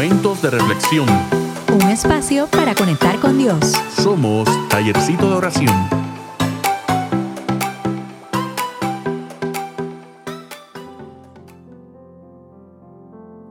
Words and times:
Momentos 0.00 0.40
de 0.40 0.48
reflexión. 0.48 1.06
Un 1.74 1.90
espacio 1.90 2.46
para 2.46 2.74
conectar 2.74 3.20
con 3.20 3.36
Dios. 3.36 3.60
Somos 3.96 4.48
Tallercito 4.70 5.28
de 5.28 5.36
Oración. 5.36 5.74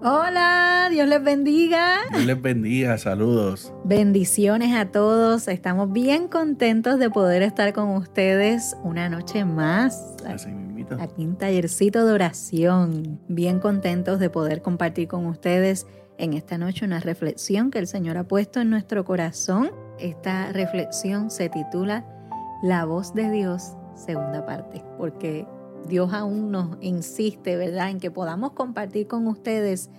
Hola, 0.01 0.87
Dios 0.89 1.07
les 1.07 1.23
bendiga. 1.23 1.97
Dios 2.13 2.25
les 2.25 2.41
bendiga, 2.41 2.97
saludos. 2.97 3.71
Bendiciones 3.83 4.75
a 4.75 4.89
todos. 4.89 5.47
Estamos 5.47 5.93
bien 5.93 6.27
contentos 6.27 6.97
de 6.97 7.11
poder 7.11 7.43
estar 7.43 7.73
con 7.73 7.89
ustedes 7.89 8.75
una 8.83 9.07
noche 9.07 9.45
más. 9.45 10.15
Así. 10.25 10.49
Aquí 10.99 11.23
en 11.23 11.35
Tallercito 11.35 12.05
de 12.05 12.13
Oración. 12.13 13.19
Bien 13.27 13.59
contentos 13.59 14.19
de 14.19 14.29
poder 14.29 14.61
compartir 14.61 15.07
con 15.07 15.25
ustedes 15.27 15.85
en 16.19 16.33
esta 16.33 16.57
noche 16.57 16.85
una 16.85 16.99
reflexión 16.99 17.71
que 17.71 17.79
el 17.79 17.87
Señor 17.87 18.17
ha 18.17 18.25
puesto 18.25 18.59
en 18.59 18.69
nuestro 18.69 19.03
corazón. 19.05 19.71
Esta 19.97 20.51
reflexión 20.51 21.31
se 21.31 21.49
titula 21.49 22.05
La 22.61 22.85
voz 22.85 23.13
de 23.13 23.31
Dios, 23.31 23.73
segunda 23.95 24.45
parte, 24.45 24.83
porque 24.97 25.47
Dios 25.87 26.13
aún 26.13 26.51
nos 26.51 26.77
insiste, 26.81 27.55
¿verdad?, 27.55 27.89
en 27.89 27.99
que 27.99 28.11
podamos 28.11 28.51
compartir 28.51 29.07
con 29.07 29.27
ustedes 29.27 29.89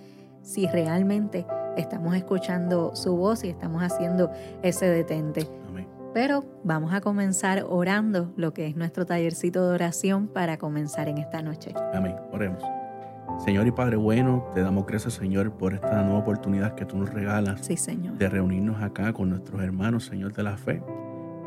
si 0.43 0.67
realmente 0.67 1.45
estamos 1.75 2.15
escuchando 2.15 2.95
su 2.95 3.15
voz 3.15 3.43
y 3.43 3.49
estamos 3.49 3.81
haciendo 3.81 4.31
ese 4.61 4.85
detente. 4.87 5.47
Amén. 5.67 5.87
Pero 6.13 6.45
vamos 6.63 6.93
a 6.93 7.01
comenzar 7.01 7.65
orando 7.67 8.31
lo 8.35 8.53
que 8.53 8.67
es 8.67 8.75
nuestro 8.75 9.05
tallercito 9.05 9.67
de 9.67 9.73
oración 9.73 10.27
para 10.27 10.57
comenzar 10.57 11.07
en 11.07 11.17
esta 11.17 11.41
noche. 11.41 11.73
Amén. 11.93 12.15
Oremos. 12.31 12.63
Señor 13.39 13.65
y 13.67 13.71
Padre 13.71 13.95
bueno, 13.97 14.45
te 14.53 14.61
damos 14.61 14.85
gracias, 14.85 15.13
Señor, 15.15 15.51
por 15.53 15.73
esta 15.73 16.03
nueva 16.03 16.19
oportunidad 16.19 16.75
que 16.75 16.85
tú 16.85 16.97
nos 16.97 17.11
regalas 17.11 17.61
Sí, 17.65 17.75
Señor. 17.77 18.17
de 18.17 18.29
reunirnos 18.29 18.81
acá 18.81 19.13
con 19.13 19.29
nuestros 19.29 19.61
hermanos, 19.61 20.05
Señor, 20.05 20.33
de 20.33 20.43
la 20.43 20.57
fe, 20.57 20.81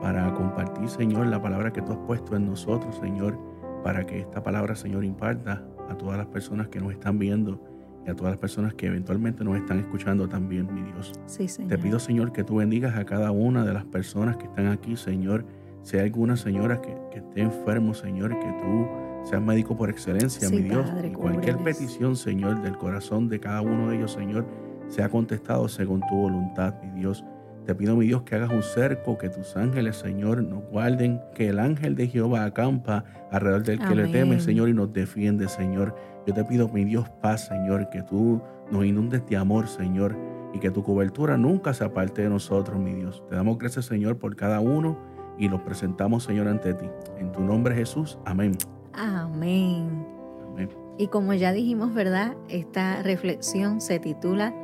para 0.00 0.33
compartir, 0.34 0.89
Señor, 0.89 1.27
la 1.27 1.41
palabra 1.41 1.72
que 1.72 1.83
tú 1.83 1.92
has 1.92 1.98
puesto 1.98 2.34
en 2.36 2.47
nosotros, 2.47 2.97
Señor, 2.97 3.39
para 3.84 4.05
que 4.06 4.19
esta 4.20 4.42
palabra, 4.42 4.75
Señor, 4.75 5.05
imparta 5.05 5.62
a 5.89 5.97
todas 5.97 6.16
las 6.19 6.27
personas 6.27 6.69
que 6.69 6.81
nos 6.81 6.91
están 6.92 7.19
viendo 7.19 7.61
y 8.06 8.11
a 8.11 8.14
todas 8.16 8.33
las 8.33 8.41
personas 8.41 8.75
que 8.75 8.86
eventualmente 8.86 9.44
nos 9.44 9.56
están 9.56 9.78
escuchando 9.78 10.28
también, 10.28 10.72
mi 10.75 10.83
Dios. 10.83 11.12
Sí, 11.27 11.48
Señor. 11.48 11.70
Te 11.70 11.78
pido, 11.78 11.98
Señor, 11.98 12.33
que 12.33 12.44
tú 12.44 12.56
bendigas 12.56 12.97
a 12.97 13.05
cada 13.05 13.31
una 13.31 13.64
de 13.64 13.72
las 13.72 13.84
personas 13.84 14.36
que 14.36 14.44
están 14.47 14.66
aquí, 14.66 14.97
Señor. 14.97 15.44
Si 15.83 15.97
hay 15.97 16.05
alguna 16.06 16.36
señora 16.36 16.81
que, 16.83 16.97
que 17.12 17.19
esté 17.19 17.41
enfermo, 17.42 17.94
Señor, 17.94 18.38
que 18.38 18.47
tú 18.62 18.88
seas 19.25 19.42
médico 19.42 19.77
por 19.77 19.91
excelencia, 19.91 20.48
Sí, 20.48 20.56
mi 20.56 20.62
Dios. 20.62 20.89
Padre, 20.89 21.08
y 21.08 21.12
cualquier 21.12 21.56
cúbreles. 21.56 21.78
petición, 21.78 22.17
Señor, 22.17 22.62
del 22.62 22.77
corazón 22.77 23.28
de 23.28 23.41
cada 23.41 23.61
uno 23.62 23.89
de 23.89 23.97
ellos, 23.97 24.12
Señor, 24.12 24.47
sea 24.89 25.08
contestado 25.08 25.69
según 25.69 26.00
tu 26.08 26.14
voluntad, 26.14 26.75
mi 26.83 26.91
Dios. 27.00 27.25
Te 27.64 27.75
pido, 27.75 27.97
mi 27.97 28.06
Dios, 28.06 28.22
que 28.25 28.34
hagas 28.34 28.50
un 28.50 28.62
cerco, 28.62 29.16
que 29.16 29.31
tus 29.31 29.56
ángeles, 29.56 29.97
Señor, 29.97 30.42
nos 30.42 30.62
guarden, 30.70 31.20
que 31.34 31.48
el 31.48 31.58
ángel 31.58 31.94
de 31.97 32.06
Jehová 32.08 32.44
acampa 32.44 33.05
alrededor 33.31 33.62
del 33.62 33.78
que 33.78 33.94
le 33.94 34.06
teme. 34.08 34.39
Señor, 34.41 34.69
y 34.69 34.75
nos 34.75 34.92
defiende, 34.92 35.48
Señor. 35.48 35.97
Yo 36.27 36.34
te 36.34 36.44
pido, 36.44 36.69
mi 36.69 36.84
Dios, 36.84 37.09
paz, 37.22 37.47
Señor, 37.47 37.88
que 37.88 38.03
tú 38.03 38.42
nos 38.70 38.84
inundes 38.84 39.25
de 39.27 39.38
amor, 39.38 39.66
Señor, 39.66 40.14
y 40.53 40.59
que 40.59 40.70
tu 40.70 40.83
cobertura 40.83 41.38
nunca 41.38 41.72
se 41.72 41.84
aparte 41.84 42.20
de 42.20 42.28
nosotros, 42.28 42.78
mi 42.78 42.92
Dios. 42.92 43.22
Te 43.31 43.36
damos 43.36 43.56
gracias, 43.56 43.86
Señor, 43.86 44.19
por 44.19 44.36
cada 44.36 44.61
uno 44.61 44.98
y 45.38 45.48
los 45.48 45.62
presentamos, 45.62 46.22
Señor, 46.25 46.48
ante 46.48 46.75
ti. 46.75 46.86
En 47.19 47.33
tu 47.33 47.41
nombre, 47.41 47.75
Jesús. 47.75 48.19
Amén. 48.27 48.53
Amén. 48.97 50.06
Amén. 50.53 50.70
Y 50.97 51.09
como 51.09 51.34
ya 51.34 51.53
dijimos, 51.53 51.92
¿verdad? 51.92 52.37
Esta 52.48 53.03
reflexión 53.03 53.81
se 53.81 53.98
titula 53.98 54.55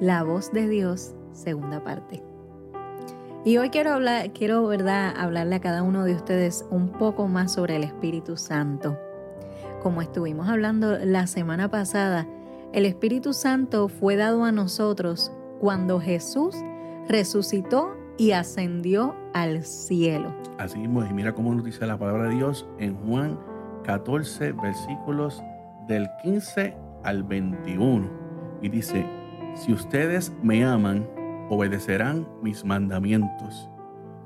La 0.00 0.22
voz 0.22 0.52
de 0.52 0.68
Dios, 0.68 1.14
segunda 1.32 1.82
parte. 1.82 2.22
Y 3.44 3.56
hoy 3.56 3.70
quiero 3.70 3.92
hablar, 3.92 4.32
quiero, 4.32 4.64
¿verdad?, 4.66 5.12
hablarle 5.16 5.56
a 5.56 5.60
cada 5.60 5.82
uno 5.82 6.04
de 6.04 6.14
ustedes 6.14 6.64
un 6.70 6.90
poco 6.90 7.26
más 7.26 7.52
sobre 7.52 7.74
el 7.74 7.82
Espíritu 7.82 8.36
Santo. 8.36 8.96
Como 9.82 10.00
estuvimos 10.00 10.48
hablando 10.48 10.96
la 10.98 11.26
semana 11.26 11.68
pasada, 11.68 12.28
el 12.72 12.86
Espíritu 12.86 13.32
Santo 13.32 13.88
fue 13.88 14.14
dado 14.14 14.44
a 14.44 14.52
nosotros 14.52 15.32
cuando 15.58 16.00
Jesús 16.00 16.54
resucitó 17.08 17.96
y 18.16 18.30
ascendió 18.30 19.16
al 19.34 19.64
cielo. 19.64 20.32
Así 20.58 20.78
mismo, 20.78 21.04
y 21.04 21.12
mira 21.12 21.34
cómo 21.34 21.52
nos 21.52 21.64
dice 21.64 21.84
la 21.84 21.98
palabra 21.98 22.28
de 22.28 22.36
Dios 22.36 22.64
en 22.78 22.94
Juan 22.94 23.36
14, 23.82 24.52
versículos 24.52 25.42
del 25.86 26.08
15 26.22 26.76
al 27.04 27.22
21. 27.22 28.08
Y 28.62 28.68
dice, 28.68 29.06
si 29.54 29.72
ustedes 29.72 30.32
me 30.42 30.64
aman, 30.64 31.08
obedecerán 31.48 32.26
mis 32.42 32.64
mandamientos. 32.64 33.68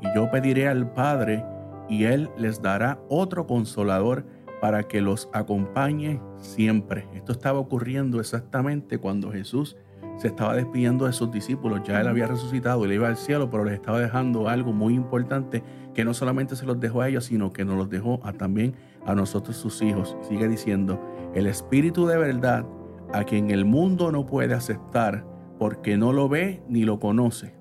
Y 0.00 0.14
yo 0.14 0.30
pediré 0.30 0.68
al 0.68 0.92
Padre, 0.92 1.44
y 1.88 2.04
Él 2.04 2.30
les 2.36 2.60
dará 2.60 2.98
otro 3.08 3.46
consolador 3.46 4.26
para 4.60 4.84
que 4.84 5.00
los 5.00 5.28
acompañe 5.32 6.20
siempre. 6.38 7.06
Esto 7.14 7.32
estaba 7.32 7.58
ocurriendo 7.58 8.20
exactamente 8.20 8.98
cuando 8.98 9.30
Jesús 9.30 9.76
se 10.16 10.28
estaba 10.28 10.54
despidiendo 10.54 11.06
de 11.06 11.12
sus 11.12 11.30
discípulos. 11.30 11.82
Ya 11.84 12.00
Él 12.00 12.08
había 12.08 12.26
resucitado 12.26 12.86
le 12.86 12.94
iba 12.94 13.08
al 13.08 13.16
cielo, 13.16 13.50
pero 13.50 13.64
les 13.64 13.74
estaba 13.74 14.00
dejando 14.00 14.48
algo 14.48 14.72
muy 14.72 14.94
importante 14.94 15.62
que 15.94 16.04
no 16.04 16.14
solamente 16.14 16.56
se 16.56 16.66
los 16.66 16.80
dejó 16.80 17.02
a 17.02 17.08
ellos, 17.08 17.26
sino 17.26 17.52
que 17.52 17.64
nos 17.64 17.76
los 17.76 17.90
dejó 17.90 18.20
a, 18.22 18.32
también 18.32 18.74
a 19.06 19.14
nosotros 19.14 19.56
sus 19.56 19.80
hijos. 19.82 20.16
Sigue 20.22 20.48
diciendo, 20.48 21.00
el 21.34 21.46
Espíritu 21.46 22.06
de 22.06 22.18
verdad, 22.18 22.66
a 23.12 23.24
quien 23.24 23.50
el 23.50 23.64
mundo 23.64 24.12
no 24.12 24.26
puede 24.26 24.54
aceptar, 24.54 25.24
porque 25.58 25.96
no 25.96 26.12
lo 26.12 26.28
ve 26.28 26.62
ni 26.68 26.84
lo 26.84 27.00
conoce. 27.00 27.54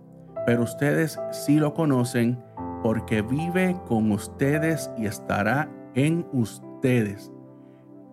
Pero 0.45 0.63
ustedes 0.63 1.19
sí 1.31 1.57
lo 1.57 1.73
conocen, 1.73 2.43
porque 2.83 3.21
vive 3.21 3.79
con 3.87 4.11
ustedes 4.11 4.91
y 4.97 5.05
estará 5.05 5.71
en 5.95 6.27
ustedes. 6.33 7.31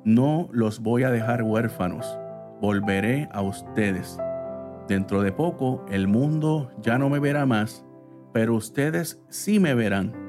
No 0.04 0.48
los 0.52 0.80
voy 0.80 1.02
a 1.02 1.10
dejar 1.10 1.42
huérfanos, 1.42 2.18
volveré 2.60 3.28
a 3.32 3.42
ustedes. 3.42 4.18
Dentro 4.88 5.22
de 5.22 5.32
poco 5.32 5.84
el 5.90 6.08
mundo 6.08 6.70
ya 6.80 6.98
no 6.98 7.08
me 7.08 7.18
verá 7.18 7.46
más, 7.46 7.84
pero 8.32 8.54
ustedes 8.54 9.20
sí 9.28 9.60
me 9.60 9.74
verán. 9.74 10.21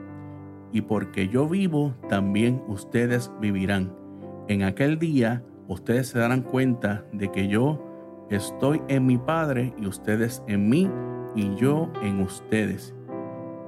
Y 0.74 0.82
porque 0.82 1.30
yo 1.30 1.48
vivo, 1.48 1.94
también 2.10 2.62
ustedes 2.68 3.32
vivirán. 3.40 3.96
En 4.50 4.64
aquel 4.64 5.00
día 5.00 5.44
ustedes 5.68 6.08
se 6.08 6.20
darán 6.20 6.42
cuenta 6.42 7.06
de 7.14 7.32
que 7.32 7.48
yo 7.48 7.82
estoy 8.30 8.82
en 8.90 9.06
mi 9.06 9.18
Padre 9.18 9.74
y 9.80 9.86
ustedes 9.86 10.44
en 10.48 10.68
mí 10.68 10.90
y 11.36 11.56
yo 11.56 11.94
en 12.02 12.20
ustedes. 12.22 12.94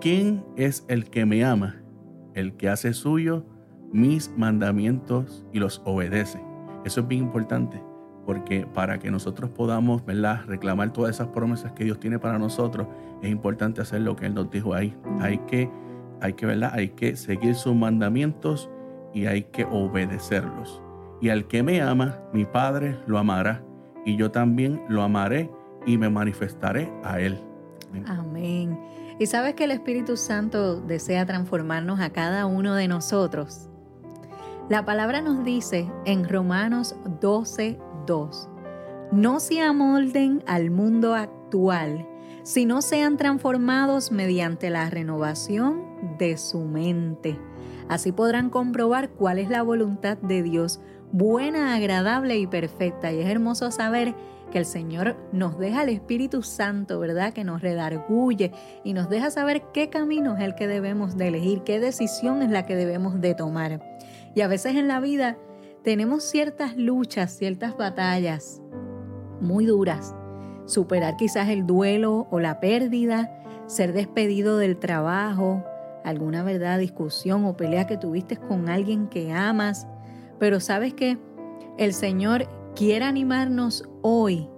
¿Quién 0.02 0.44
es 0.58 0.84
el 0.88 1.10
que 1.10 1.26
me 1.26 1.46
ama? 1.46 1.82
El 2.34 2.58
que 2.58 2.68
hace 2.68 2.92
suyo 2.94 3.46
mis 3.94 4.30
mandamientos 4.36 5.46
y 5.54 5.60
los 5.60 5.82
obedece. 5.86 6.42
Eso 6.84 7.02
es 7.02 7.08
bien 7.08 7.24
importante 7.24 7.82
porque 8.26 8.66
para 8.66 8.98
que 9.00 9.12
nosotros 9.12 9.52
podamos 9.52 10.04
reclamar 10.48 10.92
todas 10.92 11.16
esas 11.16 11.28
promesas 11.28 11.72
que 11.74 11.84
Dios 11.84 12.00
tiene 12.00 12.20
para 12.20 12.40
nosotros, 12.40 12.88
es 13.22 13.30
importante 13.30 13.82
hacer 13.82 14.02
lo 14.02 14.16
que 14.16 14.26
Él 14.26 14.34
nos 14.34 14.50
dijo 14.50 14.74
ahí. 14.74 14.96
Hay 15.20 15.38
que, 15.40 15.70
hay 16.26 16.34
que, 16.34 16.46
¿verdad? 16.46 16.72
Hay 16.74 16.90
que 16.90 17.16
seguir 17.16 17.56
sus 17.56 17.76
mandamientos 17.76 18.70
y 19.14 19.26
hay 19.26 19.44
que 19.44 19.66
obedecerlos. 19.66 20.82
Y 21.22 21.30
al 21.30 21.48
que 21.48 21.64
me 21.64 21.82
ama, 21.82 22.20
mi 22.34 22.46
Padre 22.46 22.98
lo 23.08 23.18
amará, 23.18 23.64
y 24.06 24.18
yo 24.18 24.32
también 24.32 24.82
lo 24.90 25.02
amaré 25.02 25.50
y 25.86 25.98
me 25.98 26.10
manifestaré 26.10 26.92
a 27.04 27.20
Él. 27.20 27.40
Amén. 28.08 28.78
Y 29.18 29.26
sabes 29.28 29.56
que 29.56 29.64
el 29.64 29.72
Espíritu 29.72 30.18
Santo 30.18 30.82
desea 30.82 31.26
transformarnos 31.26 32.00
a 32.02 32.10
cada 32.10 32.46
uno 32.46 32.76
de 32.76 32.88
nosotros. 32.88 33.70
La 34.68 34.84
palabra 34.84 35.22
nos 35.22 35.46
dice 35.46 35.90
en 36.06 36.28
Romanos 36.28 36.96
12, 37.22 37.80
2, 38.06 38.50
no 39.12 39.40
se 39.40 39.62
amolden 39.62 40.44
al 40.48 40.72
mundo 40.72 41.16
actual, 41.16 42.06
sino 42.46 42.84
sean 42.84 43.18
transformados 43.18 44.12
mediante 44.12 44.70
la 44.70 44.88
renovación 44.92 45.82
de 46.20 46.38
su 46.38 46.60
mente. 46.60 47.40
Así 47.90 48.12
podrán 48.12 48.52
comprobar 48.52 49.10
cuál 49.10 49.40
es 49.40 49.50
la 49.50 49.64
voluntad 49.64 50.20
de 50.20 50.44
Dios, 50.44 50.80
buena, 51.12 51.74
agradable 51.74 52.38
y 52.38 52.46
perfecta. 52.46 53.12
Y 53.12 53.20
es 53.20 53.28
hermoso 53.28 53.72
saber 53.72 54.14
que 54.52 54.60
el 54.60 54.66
Señor 54.66 55.18
nos 55.32 55.58
deja 55.58 55.82
el 55.82 55.90
Espíritu 55.90 56.44
Santo, 56.44 57.00
¿verdad? 57.00 57.34
Que 57.34 57.44
nos 57.44 57.64
redarguye 57.64 58.52
y 58.84 58.94
nos 58.94 59.10
deja 59.10 59.32
saber 59.32 59.64
qué 59.74 59.90
camino 59.90 60.38
es 60.38 60.44
el 60.44 60.54
que 60.54 60.68
debemos 60.68 61.18
de 61.18 61.30
elegir, 61.30 61.64
qué 61.64 61.80
decisión 61.80 62.44
es 62.44 62.52
la 62.52 62.68
que 62.68 62.76
debemos 62.76 63.20
de 63.22 63.34
tomar. 63.34 63.82
Y 64.36 64.42
a 64.42 64.48
veces 64.48 64.76
en 64.76 64.88
la 64.88 65.00
vida 65.00 65.36
tenemos 65.84 66.24
ciertas 66.24 66.78
luchas, 66.78 67.36
ciertas 67.36 67.76
batallas 67.76 68.62
muy 69.42 69.66
duras. 69.66 70.14
Superar 70.66 71.18
quizás 71.18 71.50
el 71.50 71.66
duelo 71.66 72.28
o 72.32 72.40
la 72.40 72.60
pérdida, 72.60 73.32
ser 73.68 73.94
despedido 73.94 74.58
del 74.58 74.78
trabajo, 74.78 75.64
alguna 76.04 76.44
verdad, 76.44 76.80
discusión 76.80 77.46
o 77.46 77.58
pelea 77.58 77.88
que 77.88 77.98
tuviste 77.98 78.38
con 78.38 78.70
alguien 78.70 79.08
que 79.08 79.32
amas. 79.32 79.88
Pero 80.40 80.60
sabes 80.60 80.94
que 80.94 81.18
el 81.78 81.94
Señor 81.94 82.48
quiere 82.76 83.06
animarnos 83.06 83.88
hoy 84.02 84.50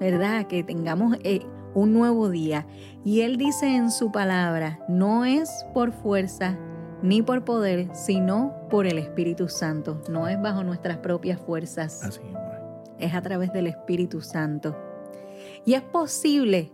¿verdad? 0.00 0.46
Que 0.46 0.64
tengamos 0.64 1.16
eh, 1.22 1.46
un 1.74 1.92
nuevo 1.92 2.30
día. 2.30 2.66
Y 3.04 3.20
Él 3.20 3.36
dice 3.36 3.76
en 3.76 3.92
su 3.92 4.10
palabra, 4.10 4.80
no 4.88 5.24
es 5.24 5.64
por 5.74 5.92
fuerza 5.92 6.58
ni 7.02 7.22
por 7.22 7.44
poder, 7.44 7.88
sino 7.94 8.54
por 8.70 8.86
el 8.86 8.98
Espíritu 8.98 9.48
Santo. 9.48 10.02
No 10.10 10.26
es 10.26 10.40
bajo 10.40 10.64
nuestras 10.64 10.96
propias 10.98 11.38
fuerzas. 11.38 12.02
Así 12.02 12.20
es 12.98 13.14
a 13.14 13.22
través 13.22 13.52
del 13.52 13.66
Espíritu 13.66 14.20
Santo. 14.20 14.76
Y 15.64 15.74
es 15.74 15.82
posible 15.82 16.72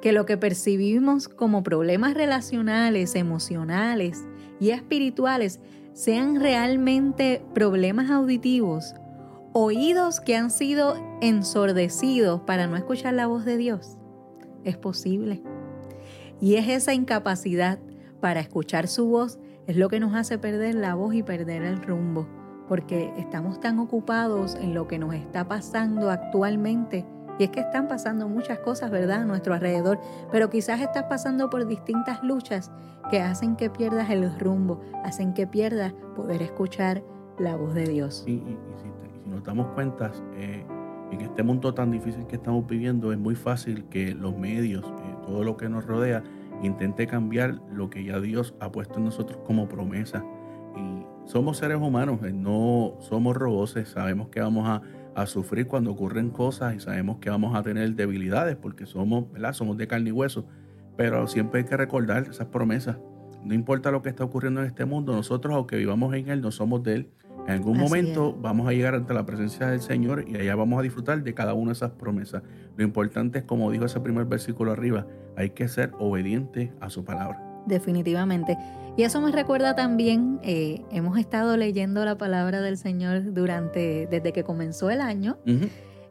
que 0.00 0.12
lo 0.12 0.26
que 0.26 0.36
percibimos 0.36 1.28
como 1.28 1.62
problemas 1.62 2.14
relacionales, 2.14 3.14
emocionales 3.14 4.24
y 4.60 4.70
espirituales 4.70 5.60
sean 5.92 6.36
realmente 6.40 7.42
problemas 7.54 8.10
auditivos, 8.10 8.94
oídos 9.52 10.20
que 10.20 10.36
han 10.36 10.50
sido 10.50 10.96
ensordecidos 11.20 12.40
para 12.42 12.66
no 12.68 12.76
escuchar 12.76 13.14
la 13.14 13.26
voz 13.26 13.44
de 13.44 13.56
Dios. 13.56 13.96
Es 14.64 14.76
posible. 14.76 15.42
Y 16.40 16.54
es 16.54 16.68
esa 16.68 16.94
incapacidad 16.94 17.80
para 18.20 18.40
escuchar 18.40 18.86
su 18.86 19.06
voz 19.06 19.38
es 19.66 19.76
lo 19.76 19.88
que 19.88 20.00
nos 20.00 20.14
hace 20.14 20.38
perder 20.38 20.74
la 20.74 20.94
voz 20.94 21.14
y 21.14 21.22
perder 21.22 21.62
el 21.62 21.82
rumbo, 21.82 22.26
porque 22.68 23.12
estamos 23.18 23.60
tan 23.60 23.78
ocupados 23.78 24.54
en 24.54 24.74
lo 24.74 24.88
que 24.88 24.98
nos 24.98 25.14
está 25.14 25.46
pasando 25.46 26.10
actualmente. 26.10 27.04
Y 27.38 27.44
es 27.44 27.50
que 27.50 27.60
están 27.60 27.88
pasando 27.88 28.28
muchas 28.28 28.58
cosas, 28.58 28.90
¿verdad?, 28.90 29.22
a 29.22 29.24
nuestro 29.24 29.54
alrededor, 29.54 30.00
pero 30.32 30.50
quizás 30.50 30.80
estás 30.80 31.04
pasando 31.04 31.50
por 31.50 31.66
distintas 31.66 32.22
luchas 32.22 32.70
que 33.10 33.20
hacen 33.20 33.56
que 33.56 33.70
pierdas 33.70 34.10
el 34.10 34.38
rumbo, 34.38 34.80
hacen 35.04 35.34
que 35.34 35.46
pierdas 35.46 35.92
poder 36.16 36.42
escuchar 36.42 37.02
la 37.38 37.56
voz 37.56 37.74
de 37.74 37.86
Dios. 37.86 38.24
y, 38.26 38.38
si, 38.38 39.30
nos 39.30 39.44
damos 39.44 39.66
cuenta, 39.74 40.10
eh, 40.36 40.64
en 41.10 41.20
este 41.20 41.42
mundo 41.42 41.72
tan 41.74 41.90
difícil 41.90 42.26
que 42.26 42.36
estamos 42.36 42.66
viviendo, 42.66 43.12
es 43.12 43.18
muy 43.18 43.34
fácil 43.34 43.84
que 43.84 44.14
los 44.14 44.36
medios, 44.36 44.84
eh, 44.84 45.16
todo 45.26 45.44
lo 45.44 45.56
que 45.56 45.68
nos 45.68 45.84
rodea, 45.86 46.22
intente 46.62 47.06
cambiar 47.06 47.60
lo 47.72 47.88
que 47.88 48.04
ya 48.04 48.20
Dios 48.20 48.54
ha 48.60 48.70
puesto 48.70 48.98
en 48.98 49.04
nosotros 49.04 49.38
como 49.46 49.68
promesa. 49.68 50.24
Y 50.76 51.28
somos 51.28 51.58
seres 51.58 51.78
humanos, 51.78 52.20
eh, 52.24 52.32
no 52.32 52.94
somos 52.98 53.36
robots, 53.36 53.74
sabemos 53.88 54.28
que 54.28 54.40
vamos 54.40 54.68
a, 54.68 54.82
sufrir 55.26 55.66
cuando 55.66 55.90
ocurren 55.90 56.30
cosas 56.30 56.74
y 56.76 56.80
sabemos 56.80 57.18
que 57.18 57.30
vamos 57.30 57.56
a 57.56 57.62
tener 57.62 57.94
debilidades 57.94 58.56
porque 58.56 58.86
somos, 58.86 59.30
¿verdad? 59.32 59.52
Somos 59.52 59.76
de 59.76 59.86
carne 59.86 60.10
y 60.10 60.12
hueso, 60.12 60.46
pero 60.96 61.26
siempre 61.26 61.60
hay 61.60 61.66
que 61.66 61.76
recordar 61.76 62.28
esas 62.28 62.48
promesas. 62.48 62.98
No 63.44 63.54
importa 63.54 63.90
lo 63.90 64.02
que 64.02 64.08
está 64.08 64.24
ocurriendo 64.24 64.60
en 64.60 64.66
este 64.66 64.84
mundo, 64.84 65.12
nosotros 65.12 65.54
aunque 65.54 65.76
vivamos 65.76 66.14
en 66.14 66.28
Él, 66.28 66.40
no 66.40 66.50
somos 66.50 66.82
de 66.82 66.94
Él. 66.94 67.10
En 67.46 67.54
algún 67.54 67.78
momento 67.78 68.36
vamos 68.38 68.68
a 68.68 68.72
llegar 68.72 68.94
ante 68.94 69.14
la 69.14 69.24
presencia 69.24 69.68
del 69.68 69.80
Señor 69.80 70.26
y 70.28 70.36
allá 70.36 70.54
vamos 70.54 70.78
a 70.78 70.82
disfrutar 70.82 71.22
de 71.22 71.32
cada 71.34 71.54
una 71.54 71.70
de 71.70 71.72
esas 71.72 71.92
promesas. 71.92 72.42
Lo 72.76 72.84
importante 72.84 73.38
es, 73.38 73.44
como 73.44 73.70
dijo 73.70 73.86
ese 73.86 74.00
primer 74.00 74.26
versículo 74.26 74.72
arriba, 74.72 75.06
hay 75.34 75.50
que 75.50 75.66
ser 75.68 75.92
obediente 75.98 76.72
a 76.80 76.90
su 76.90 77.04
palabra. 77.04 77.47
Definitivamente. 77.68 78.56
Y 78.96 79.04
eso 79.04 79.20
me 79.20 79.30
recuerda 79.30 79.76
también, 79.76 80.40
eh, 80.42 80.82
hemos 80.90 81.18
estado 81.18 81.56
leyendo 81.56 82.04
la 82.04 82.18
palabra 82.18 82.60
del 82.62 82.76
Señor 82.76 83.32
durante, 83.32 84.08
desde 84.10 84.32
que 84.32 84.42
comenzó 84.42 84.90
el 84.90 85.00
año. 85.00 85.38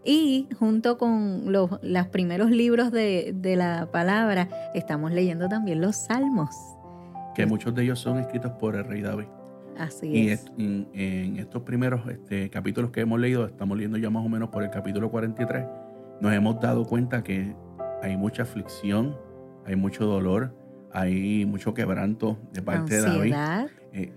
Y 0.05 0.47
junto 0.57 0.97
con 0.97 1.51
los, 1.51 1.69
primeros 2.13 2.49
libros 2.49 2.93
de, 2.93 3.53
la 3.57 3.89
palabra, 3.91 4.47
estamos 4.73 5.11
leyendo 5.11 5.49
también 5.49 5.81
los 5.81 5.97
salmos. 5.97 6.55
Que 7.35 7.45
muchos 7.45 7.75
de 7.75 7.83
ellos 7.83 7.99
son 7.99 8.19
escritos 8.19 8.53
por 8.53 8.77
el 8.77 8.85
rey 8.85 9.01
David. 9.01 9.25
Así 9.77 10.07
y 10.07 10.29
es. 10.29 10.45
En, 10.57 10.87
en, 10.93 11.37
estos 11.39 11.63
primeros 11.63 12.07
este, 12.09 12.49
capítulos 12.49 12.91
que 12.91 13.01
hemos 13.01 13.19
leído, 13.19 13.47
estamos 13.47 13.75
leyendo 13.77 13.97
ya 13.97 14.09
más 14.09 14.25
o 14.25 14.29
menos 14.29 14.47
por 14.47 14.63
el 14.63 14.69
capítulo 14.69 15.11
43, 15.11 15.65
nos 16.21 16.33
hemos 16.33 16.61
dado 16.61 16.85
cuenta 16.85 17.21
que 17.21 17.53
hay 18.01 18.15
mucha 18.15 18.43
aflicción, 18.43 19.17
hay 19.65 19.75
mucho 19.75 20.05
dolor, 20.05 20.55
hay 20.91 21.45
mucho 21.45 21.73
quebranto 21.73 22.37
de 22.53 22.61
parte 22.61 22.95
de 22.95 23.01
David. 23.01 23.35
Eh, 23.93 24.13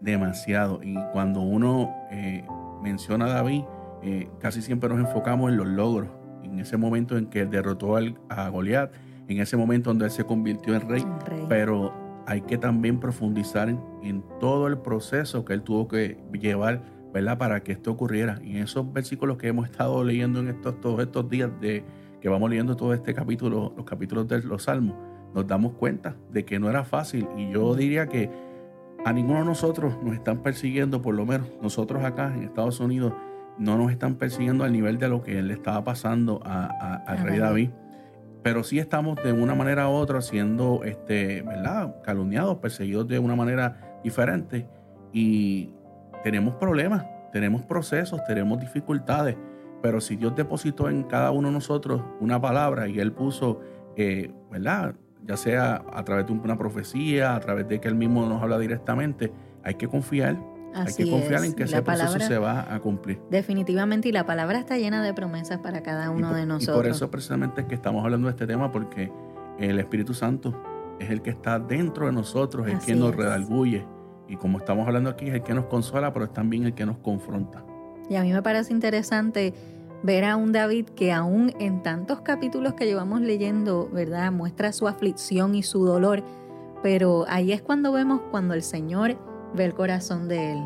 demasiado. 0.00 0.80
Y 0.82 0.96
cuando 1.12 1.40
uno 1.40 1.94
eh, 2.10 2.44
menciona 2.82 3.26
a 3.26 3.28
David, 3.28 3.62
eh, 4.02 4.28
casi 4.40 4.62
siempre 4.62 4.88
nos 4.88 4.98
enfocamos 4.98 5.50
en 5.50 5.56
los 5.56 5.66
logros. 5.66 6.08
En 6.42 6.58
ese 6.60 6.76
momento 6.76 7.16
en 7.16 7.26
que 7.26 7.46
derrotó 7.46 7.96
a 7.96 8.48
Goliat, 8.48 8.92
en 9.28 9.40
ese 9.40 9.56
momento 9.56 9.90
donde 9.90 10.06
él 10.06 10.10
se 10.10 10.24
convirtió 10.24 10.74
en 10.74 10.88
rey. 10.88 11.04
Pero 11.48 11.92
hay 12.26 12.40
que 12.42 12.58
también 12.58 13.00
profundizar 13.00 13.68
en, 13.68 14.24
todo 14.40 14.66
el 14.66 14.78
proceso 14.78 15.44
que 15.44 15.54
él 15.54 15.62
tuvo 15.62 15.88
que 15.88 16.18
llevar, 16.32 16.82
¿verdad? 17.12 17.38
Para 17.38 17.62
que 17.62 17.72
esto 17.72 17.90
ocurriera. 17.90 18.38
Y 18.42 18.56
en 18.56 18.64
esos 18.64 18.90
versículos 18.92 19.36
que 19.36 19.48
hemos 19.48 19.68
estado 19.68 20.02
leyendo 20.04 20.40
en 20.40 20.48
estos, 20.48 20.80
todos 20.80 21.00
estos 21.00 21.28
días 21.28 21.50
de 21.60 21.84
que 22.20 22.28
vamos 22.28 22.50
leyendo 22.50 22.76
todo 22.76 22.94
este 22.94 23.14
capítulo, 23.14 23.72
los 23.76 23.84
capítulos 23.84 24.26
de 24.28 24.42
los 24.42 24.64
Salmos, 24.64 24.96
nos 25.34 25.46
damos 25.46 25.72
cuenta 25.74 26.16
de 26.32 26.44
que 26.44 26.58
no 26.58 26.68
era 26.68 26.84
fácil. 26.84 27.26
Y 27.36 27.50
yo 27.50 27.74
diría 27.74 28.06
que 28.06 28.30
a 29.04 29.12
ninguno 29.12 29.40
de 29.40 29.44
nosotros 29.44 29.98
nos 30.02 30.14
están 30.14 30.42
persiguiendo, 30.42 31.02
por 31.02 31.14
lo 31.14 31.24
menos 31.26 31.48
nosotros 31.62 32.04
acá 32.04 32.32
en 32.34 32.42
Estados 32.42 32.80
Unidos, 32.80 33.12
no 33.58 33.76
nos 33.76 33.90
están 33.90 34.16
persiguiendo 34.16 34.64
al 34.64 34.72
nivel 34.72 34.98
de 34.98 35.08
lo 35.08 35.22
que 35.22 35.38
él 35.38 35.48
le 35.48 35.54
estaba 35.54 35.82
pasando 35.84 36.40
al 36.44 37.18
rey 37.18 37.38
David 37.38 37.70
pero 38.42 38.62
sí 38.62 38.78
estamos 38.78 39.22
de 39.22 39.32
una 39.32 39.54
manera 39.54 39.88
u 39.88 39.92
otra 39.92 40.22
siendo, 40.22 40.82
este, 40.84 41.42
¿verdad? 41.42 41.96
Calumniados, 42.02 42.58
perseguidos 42.58 43.08
de 43.08 43.18
una 43.18 43.34
manera 43.34 44.00
diferente 44.02 44.66
y 45.12 45.70
tenemos 46.22 46.54
problemas, 46.54 47.04
tenemos 47.32 47.62
procesos, 47.62 48.24
tenemos 48.24 48.60
dificultades, 48.60 49.36
pero 49.82 50.00
si 50.00 50.16
Dios 50.16 50.34
depositó 50.34 50.88
en 50.88 51.02
cada 51.04 51.30
uno 51.30 51.48
de 51.48 51.54
nosotros 51.54 52.02
una 52.20 52.40
palabra 52.40 52.88
y 52.88 53.00
Él 53.00 53.12
puso, 53.12 53.60
eh, 53.96 54.32
¿verdad? 54.50 54.94
Ya 55.28 55.36
sea 55.36 55.84
a 55.92 56.04
través 56.04 56.26
de 56.26 56.32
una 56.32 56.56
profecía, 56.56 57.36
a 57.36 57.40
través 57.40 57.68
de 57.68 57.80
que 57.80 57.86
Él 57.86 57.94
mismo 57.94 58.26
nos 58.26 58.42
habla 58.42 58.58
directamente, 58.58 59.30
hay 59.62 59.74
que 59.74 59.86
confiar 59.86 60.36
hay 60.74 60.94
que 60.94 61.10
confiar 61.10 61.44
en 61.44 61.54
que 61.54 61.64
ese 61.64 61.82
proceso 61.82 62.20
se 62.20 62.38
va 62.38 62.72
a 62.72 62.78
cumplir. 62.80 63.20
Definitivamente, 63.30 64.08
y 64.08 64.12
la 64.12 64.26
palabra 64.26 64.58
está 64.58 64.76
llena 64.76 65.02
de 65.02 65.14
promesas 65.14 65.58
para 65.58 65.82
cada 65.82 66.10
uno 66.10 66.34
de 66.34 66.46
nosotros. 66.46 66.76
Y 66.76 66.78
por 66.78 66.86
eso 66.86 67.10
precisamente 67.10 67.62
es 67.62 67.66
que 67.66 67.74
estamos 67.74 68.04
hablando 68.04 68.28
de 68.28 68.32
este 68.32 68.46
tema, 68.46 68.70
porque 68.70 69.10
el 69.58 69.78
Espíritu 69.78 70.14
Santo 70.14 70.54
es 70.98 71.10
el 71.10 71.22
que 71.22 71.30
está 71.30 71.58
dentro 71.58 72.06
de 72.06 72.12
nosotros, 72.12 72.66
es 72.66 72.74
el 72.74 72.80
que 72.80 72.94
nos 72.94 73.14
redarguye. 73.14 73.86
Y 74.28 74.36
como 74.36 74.58
estamos 74.58 74.86
hablando 74.86 75.10
aquí, 75.10 75.28
es 75.28 75.34
el 75.34 75.42
que 75.42 75.54
nos 75.54 75.66
consuela, 75.66 76.12
pero 76.12 76.26
es 76.26 76.32
también 76.32 76.64
el 76.64 76.74
que 76.74 76.84
nos 76.84 76.98
confronta. 76.98 77.64
Y 78.10 78.16
a 78.16 78.22
mí 78.22 78.32
me 78.32 78.42
parece 78.42 78.72
interesante 78.72 79.54
ver 80.02 80.24
a 80.24 80.36
un 80.36 80.52
David 80.52 80.86
que 80.90 81.12
aún 81.12 81.52
en 81.58 81.82
tantos 81.82 82.20
capítulos 82.20 82.74
que 82.74 82.86
llevamos 82.86 83.20
leyendo, 83.20 83.88
¿verdad? 83.92 84.30
Muestra 84.32 84.72
su 84.72 84.86
aflicción 84.86 85.54
y 85.54 85.62
su 85.62 85.84
dolor. 85.84 86.22
Pero 86.82 87.24
ahí 87.28 87.52
es 87.52 87.62
cuando 87.62 87.92
vemos 87.92 88.20
cuando 88.30 88.54
el 88.54 88.62
Señor 88.62 89.18
ve 89.54 89.64
el 89.64 89.74
corazón 89.74 90.28
de 90.28 90.52
Él. 90.52 90.64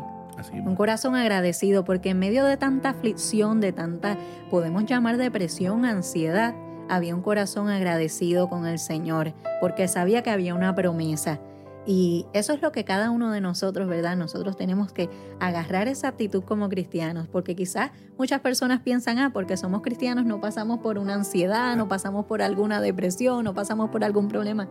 un 0.65 0.75
corazón 0.75 1.15
agradecido, 1.15 1.83
porque 1.83 2.09
en 2.09 2.19
medio 2.19 2.45
de 2.45 2.57
tanta 2.57 2.89
aflicción, 2.89 3.61
de 3.61 3.71
tanta, 3.71 4.17
podemos 4.49 4.85
llamar 4.85 5.17
depresión, 5.17 5.85
ansiedad, 5.85 6.55
había 6.89 7.15
un 7.15 7.21
corazón 7.21 7.69
agradecido 7.69 8.49
con 8.49 8.65
el 8.65 8.77
Señor, 8.77 9.33
porque 9.61 9.87
sabía 9.87 10.21
que 10.21 10.31
había 10.31 10.53
una 10.53 10.75
promesa. 10.75 11.39
Y 11.85 12.25
eso 12.31 12.53
es 12.53 12.61
lo 12.61 12.71
que 12.71 12.85
cada 12.85 13.11
uno 13.11 13.31
de 13.31 13.41
nosotros, 13.41 13.89
¿verdad? 13.89 14.15
Nosotros 14.15 14.55
tenemos 14.55 14.93
que 14.93 15.09
agarrar 15.39 15.87
esa 15.87 16.07
actitud 16.09 16.43
como 16.43 16.69
cristianos, 16.69 17.27
porque 17.27 17.55
quizás 17.55 17.91
muchas 18.17 18.39
personas 18.39 18.79
piensan, 18.81 19.19
ah, 19.19 19.31
porque 19.33 19.57
somos 19.57 19.81
cristianos 19.81 20.25
no 20.25 20.39
pasamos 20.39 20.79
por 20.79 20.97
una 20.97 21.15
ansiedad, 21.15 21.75
no 21.75 21.89
pasamos 21.89 22.25
por 22.25 22.41
alguna 22.41 22.79
depresión, 22.79 23.43
no 23.43 23.53
pasamos 23.53 23.89
por 23.89 24.03
algún 24.03 24.29
problema. 24.29 24.69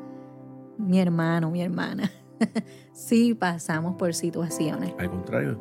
Mi 0.78 1.00
hermano, 1.00 1.50
mi 1.50 1.61
hermana, 1.61 2.11
sí 2.92 3.35
pasamos 3.35 3.97
por 3.97 4.14
situaciones. 4.14 4.95
Al 4.99 5.11
contrario, 5.11 5.59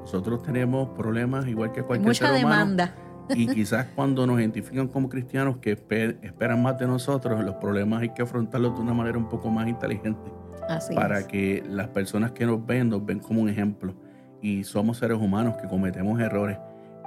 nosotros 0.00 0.42
tenemos 0.42 0.88
problemas 0.96 1.46
igual 1.46 1.70
que 1.70 1.84
cualquier 1.84 2.08
Mucha 2.08 2.32
demanda. 2.32 2.96
Y 3.28 3.46
quizás 3.54 3.86
cuando 3.94 4.26
nos 4.26 4.40
identifican 4.40 4.88
como 4.88 5.08
cristianos 5.08 5.58
que 5.58 5.70
esperan 5.70 6.62
más 6.62 6.78
de 6.78 6.88
nosotros, 6.88 7.44
los 7.44 7.54
problemas 7.56 8.02
hay 8.02 8.12
que 8.12 8.22
afrontarlos 8.22 8.74
de 8.74 8.80
una 8.80 8.92
manera 8.92 9.18
un 9.18 9.28
poco 9.28 9.50
más 9.50 9.68
inteligente. 9.68 10.32
Así 10.70 10.94
para 10.94 11.26
que 11.26 11.64
las 11.68 11.88
personas 11.88 12.32
que 12.32 12.46
nos 12.46 12.64
ven 12.64 12.88
nos 12.88 13.04
ven 13.04 13.18
como 13.18 13.42
un 13.42 13.48
ejemplo. 13.48 13.94
Y 14.40 14.64
somos 14.64 14.98
seres 14.98 15.18
humanos 15.18 15.56
que 15.60 15.68
cometemos 15.68 16.20
errores. 16.20 16.58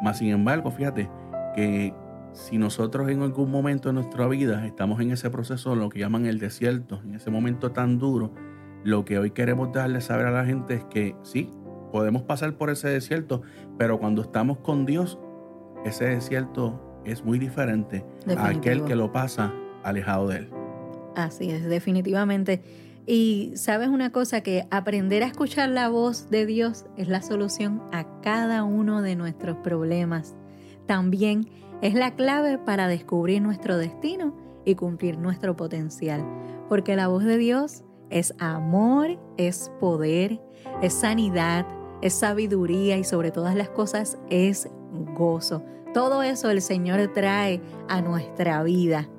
Más 0.03 0.17
sin 0.17 0.29
embargo, 0.29 0.69
fíjate 0.69 1.09
que 1.55 1.93
si 2.33 2.57
nosotros 2.57 3.09
en 3.09 3.21
algún 3.21 3.49
momento 3.49 3.89
de 3.89 3.93
nuestra 3.93 4.27
vida 4.27 4.65
estamos 4.65 4.99
en 4.99 5.11
ese 5.11 5.29
proceso, 5.29 5.75
lo 5.75 5.89
que 5.89 5.99
llaman 5.99 6.25
el 6.25 6.39
desierto, 6.39 7.01
en 7.03 7.15
ese 7.15 7.31
momento 7.31 7.71
tan 7.71 7.99
duro, 7.99 8.33
lo 8.83 9.05
que 9.05 9.17
hoy 9.17 9.31
queremos 9.31 9.71
darle 9.71 10.01
saber 10.01 10.25
a 10.27 10.31
la 10.31 10.45
gente 10.45 10.75
es 10.75 10.83
que 10.85 11.15
sí, 11.23 11.49
podemos 11.91 12.23
pasar 12.23 12.57
por 12.57 12.69
ese 12.69 12.89
desierto, 12.89 13.43
pero 13.77 13.99
cuando 13.99 14.23
estamos 14.23 14.57
con 14.57 14.85
Dios, 14.85 15.19
ese 15.85 16.05
desierto 16.05 17.01
es 17.05 17.23
muy 17.23 17.39
diferente 17.39 18.05
a 18.35 18.47
aquel 18.47 18.83
que 18.83 18.95
lo 18.95 19.11
pasa 19.11 19.53
alejado 19.83 20.27
de 20.27 20.37
Él. 20.37 20.49
Así 21.15 21.51
es, 21.51 21.63
definitivamente. 21.65 22.61
Y 23.05 23.51
sabes 23.55 23.89
una 23.89 24.11
cosa, 24.11 24.41
que 24.41 24.67
aprender 24.71 25.23
a 25.23 25.27
escuchar 25.27 25.69
la 25.69 25.89
voz 25.89 26.29
de 26.29 26.45
Dios 26.45 26.85
es 26.97 27.07
la 27.09 27.21
solución 27.21 27.81
a 27.91 28.21
cada 28.21 28.63
uno 28.63 29.01
de 29.01 29.15
nuestros 29.15 29.57
problemas. 29.57 30.35
también 30.85 31.49
es 31.81 31.93
la 31.93 32.15
clave 32.15 32.57
para 32.57 32.87
descubrir 32.87 33.41
nuestro 33.41 33.77
destino 33.77 34.33
y 34.65 34.75
cumplir 34.75 35.17
nuestro 35.17 35.55
potencial. 35.55 36.25
Porque 36.69 36.95
la 36.95 37.07
voz 37.07 37.25
de 37.25 37.37
Dios 37.37 37.83
es 38.09 38.33
amor, 38.39 39.19
es 39.37 39.71
poder, 39.79 40.41
es 40.81 40.93
sanidad, 40.93 41.65
es 42.01 42.13
sabiduría 42.13 42.97
y 42.97 43.03
sobre 43.03 43.31
todas 43.31 43.55
las 43.55 43.69
cosas 43.69 44.17
es 44.29 44.69
gozo. 45.15 45.63
Todo 45.93 46.23
eso 46.23 46.49
el 46.49 46.61
Señor 46.61 47.11
trae 47.13 47.61
a 47.89 48.01
nuestra 48.01 48.63
vida. 48.63 49.09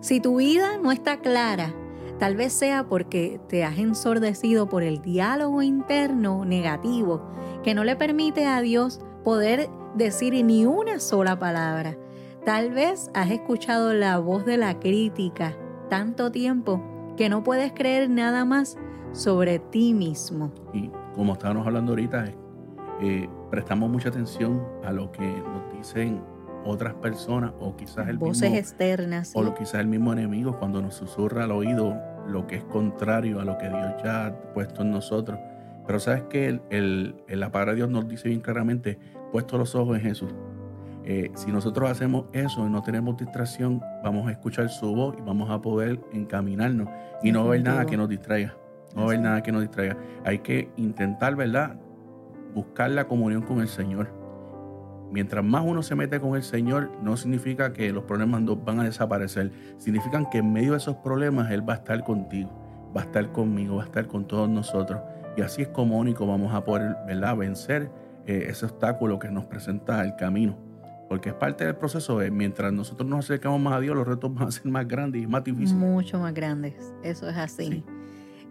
Si 0.00 0.20
tu 0.20 0.36
vida 0.36 0.78
no 0.78 0.92
está 0.92 1.20
clara, 1.20 1.74
tal 2.20 2.36
vez 2.36 2.52
sea 2.52 2.84
porque 2.84 3.40
te 3.48 3.64
has 3.64 3.78
ensordecido 3.78 4.68
por 4.68 4.82
el 4.82 5.00
diálogo 5.00 5.62
interno 5.62 6.44
negativo 6.44 7.26
que 7.64 7.74
no 7.74 7.82
le 7.82 7.96
permite 7.96 8.46
a 8.46 8.60
Dios 8.60 9.00
poder 9.24 9.70
decir 9.94 10.34
ni 10.44 10.66
una 10.66 11.00
sola 11.00 11.38
palabra. 11.38 11.96
Tal 12.44 12.72
vez 12.72 13.10
has 13.14 13.30
escuchado 13.30 13.94
la 13.94 14.18
voz 14.18 14.44
de 14.44 14.58
la 14.58 14.78
crítica 14.78 15.56
tanto 15.88 16.30
tiempo 16.30 16.82
que 17.16 17.30
no 17.30 17.42
puedes 17.42 17.72
creer 17.72 18.10
nada 18.10 18.44
más 18.44 18.76
sobre 19.12 19.58
ti 19.58 19.94
mismo. 19.94 20.52
Y 20.74 20.90
como 21.14 21.32
estábamos 21.32 21.66
hablando 21.66 21.92
ahorita, 21.92 22.26
eh, 23.00 23.28
prestamos 23.50 23.90
mucha 23.90 24.10
atención 24.10 24.62
a 24.84 24.92
lo 24.92 25.10
que 25.10 25.26
nos 25.26 25.72
dicen 25.72 26.22
otras 26.64 26.94
personas 26.94 27.52
o 27.58 27.74
quizás 27.76 28.08
el 28.08 28.18
voces 28.18 28.52
externas 28.52 29.32
o 29.34 29.42
lo, 29.42 29.54
quizás 29.54 29.76
el 29.76 29.86
mismo 29.86 30.12
enemigo 30.12 30.58
cuando 30.58 30.82
nos 30.82 30.94
susurra 30.94 31.44
al 31.44 31.52
oído 31.52 31.96
lo 32.30 32.46
que 32.46 32.56
es 32.56 32.64
contrario 32.64 33.40
a 33.40 33.44
lo 33.44 33.58
que 33.58 33.68
Dios 33.68 34.02
ya 34.02 34.26
ha 34.26 34.32
puesto 34.52 34.82
en 34.82 34.90
nosotros. 34.90 35.38
Pero 35.86 35.98
sabes 35.98 36.22
que 36.24 36.60
el, 36.70 37.16
la 37.28 37.50
palabra 37.50 37.72
de 37.72 37.76
Dios 37.76 37.90
nos 37.90 38.08
dice 38.08 38.28
bien 38.28 38.40
claramente, 38.40 38.98
puesto 39.32 39.58
los 39.58 39.74
ojos 39.74 39.96
en 39.96 40.02
Jesús. 40.02 40.32
Eh, 41.04 41.30
si 41.34 41.50
nosotros 41.50 41.90
hacemos 41.90 42.26
eso 42.32 42.66
y 42.66 42.70
no 42.70 42.82
tenemos 42.82 43.16
distracción, 43.16 43.82
vamos 44.04 44.28
a 44.28 44.32
escuchar 44.32 44.68
su 44.68 44.94
voz 44.94 45.16
y 45.18 45.22
vamos 45.22 45.50
a 45.50 45.60
poder 45.60 45.98
encaminarnos 46.12 46.88
y 47.22 47.32
no 47.32 47.42
haber 47.42 47.62
nada 47.62 47.86
que 47.86 47.96
nos 47.96 48.08
distraiga. 48.08 48.54
No 48.94 49.02
va 49.02 49.02
a 49.02 49.06
haber 49.06 49.20
nada 49.20 49.42
que 49.42 49.52
nos 49.52 49.62
distraiga. 49.62 49.96
Hay 50.24 50.40
que 50.40 50.70
intentar, 50.76 51.36
¿verdad? 51.36 51.76
Buscar 52.54 52.90
la 52.90 53.06
comunión 53.06 53.42
con 53.42 53.60
el 53.60 53.68
Señor. 53.68 54.19
Mientras 55.10 55.44
más 55.44 55.64
uno 55.66 55.82
se 55.82 55.96
mete 55.96 56.20
con 56.20 56.36
el 56.36 56.42
Señor, 56.42 56.90
no 57.02 57.16
significa 57.16 57.72
que 57.72 57.92
los 57.92 58.04
problemas 58.04 58.42
van 58.64 58.80
a 58.80 58.84
desaparecer. 58.84 59.50
Significan 59.78 60.28
que 60.30 60.38
en 60.38 60.52
medio 60.52 60.72
de 60.72 60.78
esos 60.78 60.96
problemas 60.96 61.50
Él 61.50 61.68
va 61.68 61.74
a 61.74 61.76
estar 61.76 62.04
contigo, 62.04 62.50
va 62.96 63.02
a 63.02 63.04
estar 63.04 63.32
conmigo, 63.32 63.76
va 63.76 63.82
a 63.82 63.86
estar 63.86 64.06
con 64.06 64.26
todos 64.26 64.48
nosotros. 64.48 65.00
Y 65.36 65.42
así 65.42 65.62
es 65.62 65.68
como 65.68 65.98
único 65.98 66.26
vamos 66.26 66.54
a 66.54 66.64
poder, 66.64 66.96
¿verdad? 67.06 67.36
Vencer 67.36 67.90
eh, 68.26 68.46
ese 68.48 68.66
obstáculo 68.66 69.18
que 69.18 69.30
nos 69.30 69.46
presenta 69.46 70.02
el 70.04 70.14
camino. 70.14 70.56
Porque 71.08 71.30
es 71.30 71.34
parte 71.34 71.64
del 71.64 71.74
proceso. 71.74 72.20
mientras 72.30 72.72
nosotros 72.72 73.08
nos 73.08 73.24
acercamos 73.24 73.60
más 73.60 73.74
a 73.74 73.80
Dios, 73.80 73.96
los 73.96 74.06
retos 74.06 74.32
van 74.32 74.46
a 74.46 74.50
ser 74.52 74.66
más 74.66 74.86
grandes 74.86 75.22
y 75.22 75.26
más 75.26 75.42
difíciles. 75.42 75.74
Mucho 75.74 76.20
más 76.20 76.32
grandes. 76.32 76.92
Eso 77.02 77.28
es 77.28 77.36
así. 77.36 77.84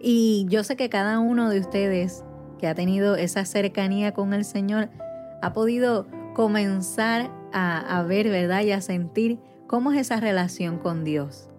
Y 0.01 0.45
yo 0.49 0.65
sé 0.65 0.75
que 0.75 0.89
cada 0.89 1.19
uno 1.19 1.49
de 1.49 1.59
ustedes 1.61 2.25
que 2.57 2.67
ha 2.67 2.75
tenido 2.75 3.15
esa 3.15 3.45
cercanía 3.45 4.13
con 4.13 4.33
el 4.33 4.43
Señor 4.43 4.89
ha 5.41 5.53
podido 5.53 6.07
comenzar 6.39 7.29
a, 7.51 7.97
a, 7.97 8.03
ver, 8.03 8.29
¿verdad? 8.29 8.61
Y 8.61 8.71
a 8.71 8.79
sentir 8.79 9.41
cómo 9.67 9.91
es 9.91 9.99
esa 9.99 10.21
relación 10.21 10.77
con 10.77 11.03
Dios. 11.03 11.49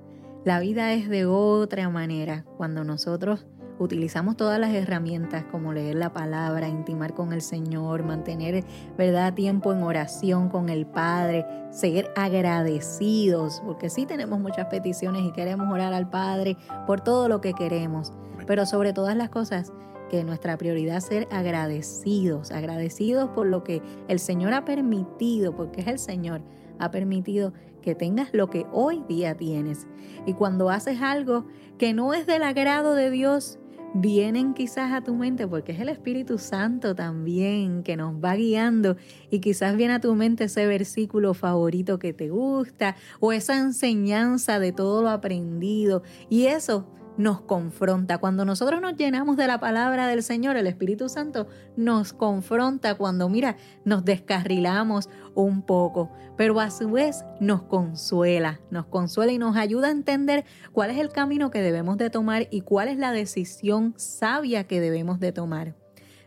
La 0.42 0.58
vida 0.58 0.94
es 0.94 1.10
de 1.10 1.26
otra 1.26 1.90
manera 1.90 2.46
cuando 2.56 2.82
nosotros 2.82 3.46
utilizamos 3.78 4.38
todas 4.38 4.58
las 4.58 4.72
herramientas 4.72 5.44
como 5.50 5.75
leer 5.75 5.96
la 5.96 6.14
palabra, 6.14 6.66
intimar 6.66 7.12
con 7.12 7.34
el 7.34 7.42
Señor, 7.42 8.04
mantener, 8.04 8.64
¿verdad?, 8.96 9.34
tiempo 9.34 9.75
en 9.75 9.82
oración 9.82 10.49
con 10.49 10.70
el 10.70 10.87
Padre, 10.87 11.44
ser 11.70 12.10
agradecidos, 12.16 13.60
porque 13.66 13.90
sí 13.90 14.06
tenemos 14.06 14.40
muchas 14.40 14.68
peticiones 14.68 15.25
y 15.26 15.32
queremos 15.32 15.70
orar 15.70 15.92
al 15.92 16.08
Padre 16.08 16.56
por 16.87 17.02
todo 17.02 17.28
lo 17.28 17.42
que 17.42 17.52
queremos, 17.52 18.14
pero 18.46 18.64
sobre 18.64 18.94
todas 18.94 19.14
las 19.14 19.28
cosas, 19.28 19.75
que 20.11 20.25
nuestra 20.25 20.59
prioridad 20.59 20.99
es 20.99 21.05
ser 21.05 21.29
agradecidos, 21.31 22.50
agradecidos 22.50 23.31
por 23.31 23.47
lo 23.47 23.64
que 23.64 23.81
el 24.09 24.19
Señor 24.19 24.52
ha 24.52 24.64
permitido, 24.64 25.55
porque 25.55 25.81
es 25.81 25.87
el 25.87 25.99
Señor, 25.99 26.43
ha 26.79 26.90
permitido 26.90 27.52
que 27.81 27.95
tengas 27.95 28.31
lo 28.33 28.50
que 28.50 28.67
hoy 28.73 29.02
día 29.09 29.37
tienes. 29.37 29.87
Y 30.26 30.35
cuando 30.35 30.69
haces 30.69 31.00
algo 31.00 31.47
que 31.79 31.95
no 31.95 32.12
es 32.12 32.26
del 32.26 32.43
agrado 32.43 32.95
de 32.95 33.11
Dios, 33.11 33.59
vienen 33.95 34.55
quizás 34.55 34.93
a 34.93 35.02
tu 35.02 35.14
mente, 35.14 35.47
porque 35.47 35.73
es 35.73 35.81
el 35.81 35.88
Espíritu 35.88 36.38
Santo 36.38 36.95
también 36.95 37.83
que 37.83 37.97
nos 37.97 38.14
va 38.14 38.35
guiando 38.37 38.97
y 39.31 39.40
quizás 39.40 39.76
viene 39.76 39.95
a 39.95 40.00
tu 40.00 40.14
mente 40.14 40.45
ese 40.45 40.67
versículo 40.67 41.35
favorito 41.35 41.99
que 41.99 42.12
te 42.12 42.29
gusta 42.29 42.97
o 43.19 43.33
esa 43.33 43.59
enseñanza 43.59 44.59
de 44.59 44.73
todo 44.73 45.02
lo 45.02 45.11
aprendido 45.11 46.02
y 46.29 46.47
eso 46.47 46.87
nos 47.21 47.43
confronta. 47.43 48.19
Cuando 48.19 48.47
nosotros 48.47 48.81
nos 48.81 48.97
llenamos 48.97 49.37
de 49.37 49.47
la 49.47 49.61
palabra 49.61 50.07
del 50.07 50.23
Señor, 50.23 50.57
el 50.57 50.67
Espíritu 50.67 51.09
Santo 51.11 51.47
nos 51.77 52.15
confronta 52.15 52.95
cuando, 52.95 53.29
mira, 53.29 53.57
nos 53.85 54.05
descarrilamos 54.07 55.11
un 55.35 55.62
poco, 55.62 56.11
pero 56.37 56.59
a 56.61 56.71
su 56.71 56.91
vez 56.91 57.25
nos 57.39 57.62
consuela, 57.62 58.61
nos 58.71 58.87
consuela 58.87 59.33
y 59.33 59.39
nos 59.39 59.57
ayuda 59.57 59.89
a 59.89 59.93
entender 59.93 60.47
cuál 60.73 60.91
es 60.91 60.99
el 60.99 61.11
camino 61.11 61.50
que 61.50 61.61
debemos 61.61 61.99
de 61.99 62.09
tomar 62.09 62.49
y 62.50 62.62
cuál 62.62 62.89
es 62.89 62.97
la 62.97 63.12
decisión 63.12 63.93
sabia 63.99 64.65
que 64.65 64.81
debemos 64.81 65.21
de 65.21 65.33
tomar. 65.33 65.75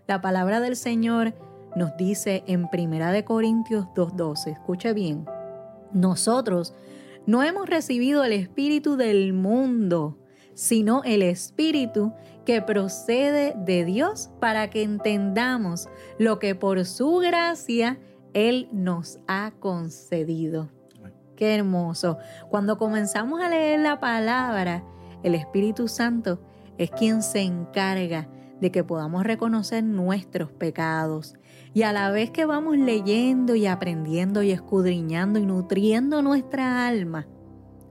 La 0.07 0.21
palabra 0.21 0.59
del 0.59 0.75
Señor 0.75 1.33
nos 1.75 1.97
dice 1.97 2.43
en 2.45 2.69
Primera 2.69 3.11
de 3.11 3.25
Corintios 3.25 3.87
2:12, 3.95 4.51
escuche 4.51 4.93
bien, 4.93 5.25
nosotros 5.91 6.75
no 7.25 7.41
hemos 7.41 7.67
recibido 7.67 8.23
el 8.23 8.33
espíritu 8.33 8.95
del 8.95 9.33
mundo, 9.33 10.19
sino 10.53 11.03
el 11.03 11.21
Espíritu 11.21 12.13
que 12.45 12.61
procede 12.61 13.53
de 13.57 13.85
Dios 13.85 14.29
para 14.39 14.69
que 14.69 14.83
entendamos 14.83 15.87
lo 16.19 16.39
que 16.39 16.55
por 16.55 16.85
su 16.85 17.17
gracia 17.17 17.99
Él 18.33 18.67
nos 18.71 19.19
ha 19.27 19.51
concedido. 19.59 20.69
Qué 21.35 21.55
hermoso. 21.55 22.17
Cuando 22.49 22.77
comenzamos 22.77 23.41
a 23.41 23.49
leer 23.49 23.79
la 23.79 23.99
palabra, 23.99 24.83
el 25.23 25.35
Espíritu 25.35 25.87
Santo 25.87 26.39
es 26.77 26.91
quien 26.91 27.23
se 27.23 27.41
encarga 27.41 28.27
de 28.59 28.71
que 28.71 28.83
podamos 28.83 29.23
reconocer 29.23 29.83
nuestros 29.83 30.51
pecados. 30.51 31.35
Y 31.73 31.83
a 31.83 31.91
la 31.91 32.11
vez 32.11 32.29
que 32.31 32.45
vamos 32.45 32.77
leyendo 32.77 33.55
y 33.55 33.65
aprendiendo 33.65 34.43
y 34.43 34.51
escudriñando 34.51 35.39
y 35.39 35.45
nutriendo 35.45 36.21
nuestra 36.21 36.87
alma, 36.87 37.27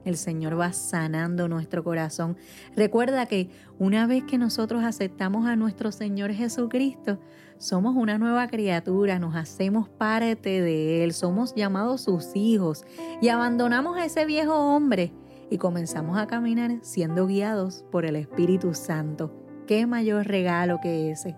el 0.05 0.17
Señor 0.17 0.59
va 0.59 0.73
sanando 0.73 1.47
nuestro 1.47 1.83
corazón. 1.83 2.37
Recuerda 2.75 3.25
que 3.25 3.49
una 3.79 4.07
vez 4.07 4.23
que 4.23 4.37
nosotros 4.37 4.83
aceptamos 4.83 5.47
a 5.47 5.55
nuestro 5.55 5.91
Señor 5.91 6.31
Jesucristo, 6.31 7.19
somos 7.57 7.95
una 7.95 8.17
nueva 8.17 8.47
criatura, 8.47 9.19
nos 9.19 9.35
hacemos 9.35 9.87
parte 9.89 10.61
de 10.61 11.03
Él, 11.03 11.13
somos 11.13 11.55
llamados 11.55 12.01
sus 12.01 12.35
hijos 12.35 12.83
y 13.21 13.29
abandonamos 13.29 13.97
a 13.97 14.05
ese 14.05 14.25
viejo 14.25 14.53
hombre 14.53 15.13
y 15.49 15.57
comenzamos 15.57 16.17
a 16.17 16.27
caminar 16.27 16.79
siendo 16.81 17.27
guiados 17.27 17.85
por 17.91 18.05
el 18.05 18.15
Espíritu 18.15 18.73
Santo. 18.73 19.31
Qué 19.67 19.87
mayor 19.87 20.27
regalo 20.27 20.79
que 20.81 21.11
ese. 21.11 21.37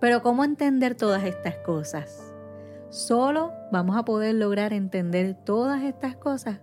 Pero 0.00 0.22
¿cómo 0.22 0.44
entender 0.44 0.96
todas 0.96 1.24
estas 1.24 1.56
cosas? 1.58 2.32
Solo 2.90 3.52
vamos 3.70 3.96
a 3.96 4.04
poder 4.04 4.34
lograr 4.34 4.72
entender 4.72 5.34
todas 5.34 5.82
estas 5.82 6.16
cosas 6.16 6.60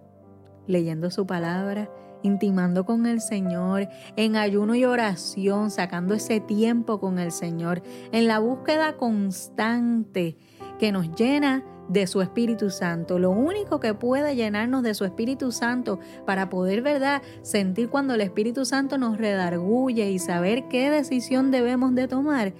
leyendo 0.71 1.11
su 1.11 1.27
palabra, 1.27 1.89
intimando 2.23 2.85
con 2.85 3.05
el 3.05 3.21
Señor, 3.21 3.87
en 4.15 4.35
ayuno 4.35 4.75
y 4.75 4.85
oración, 4.85 5.71
sacando 5.71 6.13
ese 6.13 6.39
tiempo 6.39 6.99
con 6.99 7.19
el 7.19 7.31
Señor, 7.31 7.81
en 8.11 8.27
la 8.27 8.39
búsqueda 8.39 8.97
constante 8.97 10.37
que 10.79 10.91
nos 10.91 11.13
llena 11.15 11.63
de 11.89 12.07
su 12.07 12.21
Espíritu 12.21 12.69
Santo. 12.69 13.19
Lo 13.19 13.31
único 13.31 13.79
que 13.79 13.93
puede 13.93 14.35
llenarnos 14.35 14.81
de 14.81 14.93
su 14.93 15.03
Espíritu 15.03 15.51
Santo 15.51 15.99
para 16.25 16.49
poder, 16.49 16.81
¿verdad?, 16.81 17.21
sentir 17.41 17.89
cuando 17.89 18.13
el 18.13 18.21
Espíritu 18.21 18.65
Santo 18.65 18.97
nos 18.97 19.17
redarguye 19.17 20.09
y 20.09 20.19
saber 20.19 20.67
qué 20.69 20.89
decisión 20.89 21.51
debemos 21.51 21.93
de 21.95 22.07
tomar, 22.07 22.53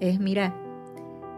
es, 0.00 0.18
mira, 0.18 0.54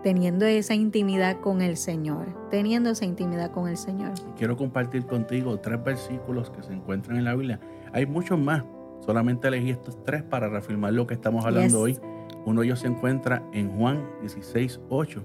teniendo 0.03 0.45
esa 0.47 0.75
intimidad 0.75 1.41
con 1.41 1.63
el 1.63 1.77
Señor, 1.77 2.27
teniendo 2.51 2.91
esa 2.91 3.05
intimidad 3.05 3.51
con 3.51 3.69
el 3.69 3.77
Señor. 3.77 4.13
Quiero 4.37 4.57
compartir 4.57 5.07
contigo 5.07 5.59
tres 5.61 5.83
versículos 5.83 6.51
que 6.51 6.63
se 6.63 6.73
encuentran 6.73 7.19
en 7.19 7.25
la 7.25 7.35
Biblia. 7.35 7.61
Hay 7.93 8.07
muchos 8.07 8.39
más, 8.39 8.65
solamente 9.01 9.49
elegí 9.49 9.71
estos 9.71 10.03
tres 10.05 10.23
para 10.23 10.49
reafirmar 10.49 10.93
lo 10.93 11.07
que 11.07 11.15
estamos 11.15 11.45
hablando 11.45 11.81
hoy. 11.81 11.99
Uno 12.45 12.61
de 12.61 12.67
ellos 12.67 12.81
se 12.81 12.89
encuentra 12.89 13.43
en 13.53 13.71
Juan 13.71 14.05
16, 14.21 14.81
8. 14.89 15.25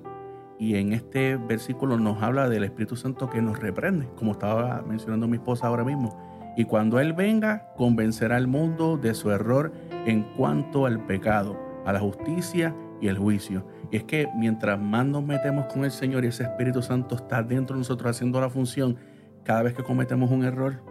Y 0.59 0.75
en 0.75 0.93
este 0.93 1.37
versículo 1.37 1.97
nos 1.97 2.21
habla 2.21 2.49
del 2.49 2.63
Espíritu 2.63 2.95
Santo 2.95 3.29
que 3.29 3.41
nos 3.41 3.59
reprende, 3.59 4.07
como 4.15 4.33
estaba 4.33 4.83
mencionando 4.87 5.27
mi 5.27 5.37
esposa 5.37 5.67
ahora 5.67 5.83
mismo. 5.83 6.15
Y 6.55 6.65
cuando 6.65 6.99
Él 6.99 7.13
venga, 7.13 7.71
convencerá 7.75 8.37
al 8.37 8.47
mundo 8.47 8.97
de 8.97 9.13
su 9.13 9.29
error 9.29 9.71
en 10.05 10.23
cuanto 10.35 10.87
al 10.87 11.05
pecado, 11.05 11.59
a 11.85 11.93
la 11.93 11.99
justicia 11.99 12.75
y 13.01 13.07
el 13.07 13.17
juicio. 13.17 13.65
Y 13.91 13.97
es 13.97 14.03
que 14.03 14.27
mientras 14.35 14.79
más 14.79 15.05
nos 15.05 15.23
metemos 15.23 15.65
con 15.65 15.85
el 15.85 15.91
Señor 15.91 16.25
y 16.25 16.27
ese 16.27 16.43
Espíritu 16.43 16.81
Santo 16.81 17.15
está 17.15 17.43
dentro 17.43 17.75
de 17.75 17.79
nosotros 17.79 18.11
haciendo 18.11 18.41
la 18.41 18.49
función, 18.49 18.97
cada 19.43 19.63
vez 19.63 19.73
que 19.73 19.83
cometemos 19.83 20.29
un 20.31 20.43
error, 20.43 20.81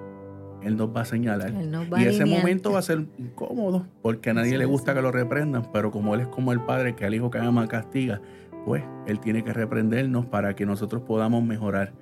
Él 0.63 0.77
nos 0.77 0.95
va 0.95 1.03
a 1.03 1.05
señalar. 1.05 1.53
y 1.99 2.05
ese 2.05 2.25
momento 2.25 2.73
va 2.73 2.79
a 2.79 2.83
ser 2.83 3.07
incómodo, 3.19 3.87
porque 4.03 4.31
a 4.31 4.35
nadie 4.35 4.57
le 4.57 4.65
gusta 4.65 4.95
que 4.95 5.03
lo 5.03 5.13
reprendan, 5.13 5.71
pero 5.73 5.91
como 5.91 6.15
Él 6.15 6.23
es 6.23 6.29
como 6.29 6.53
el 6.53 6.61
Padre 6.61 6.95
que 6.95 7.05
al 7.05 7.15
Hijo 7.15 7.31
que 7.31 7.39
ama 7.39 7.67
castiga, 7.69 8.21
pues 8.65 8.83
Él 9.07 9.21
tiene 9.21 9.45
que 9.45 9.53
reprendernos 9.53 10.27
para 10.27 10.55
que 10.55 10.67
nosotros 10.67 11.03
podamos 11.03 11.45
mejorar. 11.45 11.93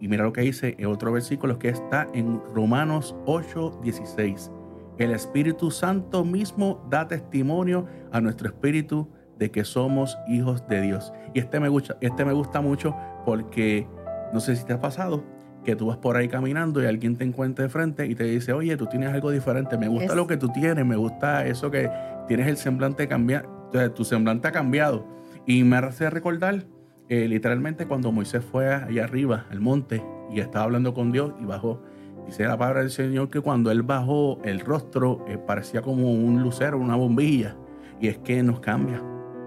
Y 0.00 0.08
mira 0.08 0.24
lo 0.24 0.32
que 0.32 0.40
dice 0.40 0.74
en 0.78 0.86
otro 0.86 1.12
versículo 1.12 1.58
que 1.58 1.68
está 1.68 2.08
en 2.14 2.40
Romanos 2.54 3.14
8, 3.26 3.80
16. 3.82 4.50
El 4.98 5.12
Espíritu 5.12 5.70
Santo 5.70 6.24
mismo 6.24 6.86
da 6.90 7.06
testimonio 7.06 7.86
a 8.12 8.20
nuestro 8.20 8.48
espíritu 8.48 9.08
de 9.40 9.50
que 9.50 9.64
somos 9.64 10.18
hijos 10.28 10.68
de 10.68 10.82
Dios. 10.82 11.12
Y 11.34 11.40
este 11.40 11.58
me 11.58 11.68
gusta, 11.68 11.96
este 12.00 12.24
me 12.24 12.32
gusta 12.32 12.60
mucho 12.60 12.94
porque 13.24 13.88
no 14.32 14.38
sé 14.38 14.54
si 14.54 14.64
te 14.64 14.74
ha 14.74 14.80
pasado 14.80 15.24
que 15.64 15.74
tú 15.74 15.86
vas 15.86 15.96
por 15.96 16.16
ahí 16.16 16.28
caminando 16.28 16.82
y 16.82 16.86
alguien 16.86 17.16
te 17.16 17.24
encuentra 17.24 17.64
de 17.64 17.68
frente 17.70 18.06
y 18.06 18.14
te 18.14 18.24
dice, 18.24 18.52
oye, 18.52 18.76
tú 18.76 18.86
tienes 18.86 19.12
algo 19.12 19.30
diferente, 19.30 19.76
me 19.76 19.88
gusta 19.88 20.14
lo 20.14 20.26
que 20.26 20.36
tú 20.36 20.50
tienes, 20.50 20.86
me 20.86 20.96
gusta 20.96 21.46
eso 21.46 21.70
que 21.70 21.90
tienes 22.28 22.46
el 22.46 22.56
semblante 22.58 23.08
cambiado, 23.08 23.48
tu 23.94 24.04
semblante 24.04 24.46
ha 24.48 24.52
cambiado. 24.52 25.06
Y 25.46 25.64
me 25.64 25.78
hace 25.78 26.08
recordar 26.10 26.64
eh, 27.08 27.26
literalmente 27.26 27.86
cuando 27.86 28.12
Moisés 28.12 28.44
fue 28.44 28.72
allá 28.72 29.04
arriba, 29.04 29.46
al 29.50 29.60
monte, 29.60 30.04
y 30.30 30.40
estaba 30.40 30.66
hablando 30.66 30.94
con 30.94 31.12
Dios 31.12 31.32
y 31.40 31.44
bajó. 31.44 31.82
Dice 32.26 32.44
la 32.44 32.56
palabra 32.56 32.80
del 32.80 32.90
Señor 32.90 33.30
que 33.30 33.40
cuando 33.40 33.70
él 33.70 33.82
bajó, 33.82 34.38
el 34.44 34.60
rostro 34.60 35.24
eh, 35.26 35.38
parecía 35.38 35.80
como 35.82 36.12
un 36.12 36.42
lucero, 36.42 36.78
una 36.78 36.94
bombilla. 36.94 37.56
Y 38.00 38.08
es 38.08 38.18
que 38.18 38.42
nos 38.42 38.60
cambia. 38.60 39.02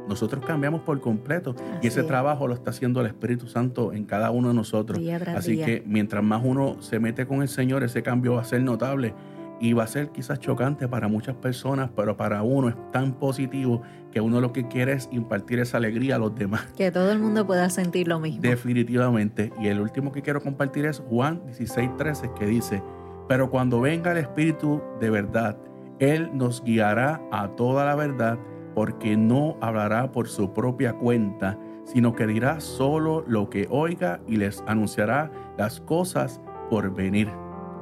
Nosotros 0.08 0.44
cambiamos 0.46 0.82
por 0.82 1.00
completo. 1.02 1.56
y 1.82 1.88
ese 1.88 2.04
trabajo 2.04 2.48
lo 2.48 2.54
está 2.54 2.72
haciendo 2.72 3.02
el 3.02 3.08
Espíritu 3.08 3.48
Santo 3.48 3.94
en 3.94 4.06
cada 4.06 4.32
uno 4.32 4.50
de 4.50 4.54
nosotros. 4.54 5.00
Así 5.36 5.58
que 5.58 5.84
mientras 5.86 6.24
más 6.24 6.42
uno 6.44 6.82
se 6.82 7.00
mete 7.00 7.26
con 7.26 7.42
el 7.42 7.50
Señor, 7.50 7.84
ese 7.84 8.04
cambio 8.04 8.36
va 8.36 8.42
a 8.42 8.46
ser 8.46 8.62
notable 8.62 9.14
y 9.60 9.72
va 9.72 9.84
a 9.84 9.88
ser 9.88 10.10
quizás 10.10 10.40
chocante 10.40 10.88
para 10.90 11.08
muchas 11.08 11.36
personas, 11.36 11.90
pero 11.96 12.18
para 12.18 12.44
uno 12.44 12.68
es 12.68 12.76
tan 12.92 13.14
positivo 13.14 13.82
que 14.12 14.20
uno 14.20 14.42
lo 14.42 14.52
que 14.52 14.68
quiere 14.68 14.92
es 14.92 15.08
impartir 15.12 15.60
esa 15.60 15.78
alegría 15.78 16.16
a 16.16 16.20
los 16.20 16.36
demás. 16.36 16.66
Que 16.76 16.92
todo 16.92 17.12
el 17.12 17.20
mundo 17.20 17.48
pueda 17.48 17.70
sentir 17.70 18.08
lo 18.10 18.20
mismo. 18.20 18.42
Definitivamente. 18.42 19.54
Y 19.62 19.68
el 19.68 19.80
último 19.80 20.12
que 20.12 20.22
quiero 20.22 20.42
compartir 20.42 20.86
es 20.86 21.00
Juan 21.00 21.42
16:13 21.48 22.34
que 22.34 22.46
dice, 22.46 22.84
pero 23.30 23.50
cuando 23.50 23.80
venga 23.80 24.12
el 24.12 24.18
Espíritu 24.18 24.82
de 25.00 25.10
verdad, 25.10 25.58
Él 26.00 26.30
nos 26.34 26.62
guiará 26.62 27.22
a 27.32 27.50
toda 27.56 27.86
la 27.86 27.96
verdad 27.96 28.38
porque 28.74 29.18
no 29.18 29.58
hablará 29.62 30.12
por 30.12 30.28
su 30.28 30.54
propia 30.54 30.94
cuenta, 30.94 31.58
sino 31.86 32.16
que 32.16 32.28
dirá 32.28 32.60
solo 32.60 33.24
lo 33.28 33.50
que 33.50 33.68
oiga 33.70 34.22
y 34.28 34.38
les 34.38 34.64
anunciará 34.68 35.32
las 35.58 35.80
cosas 35.82 36.42
por 36.70 36.94
venir. 36.94 37.30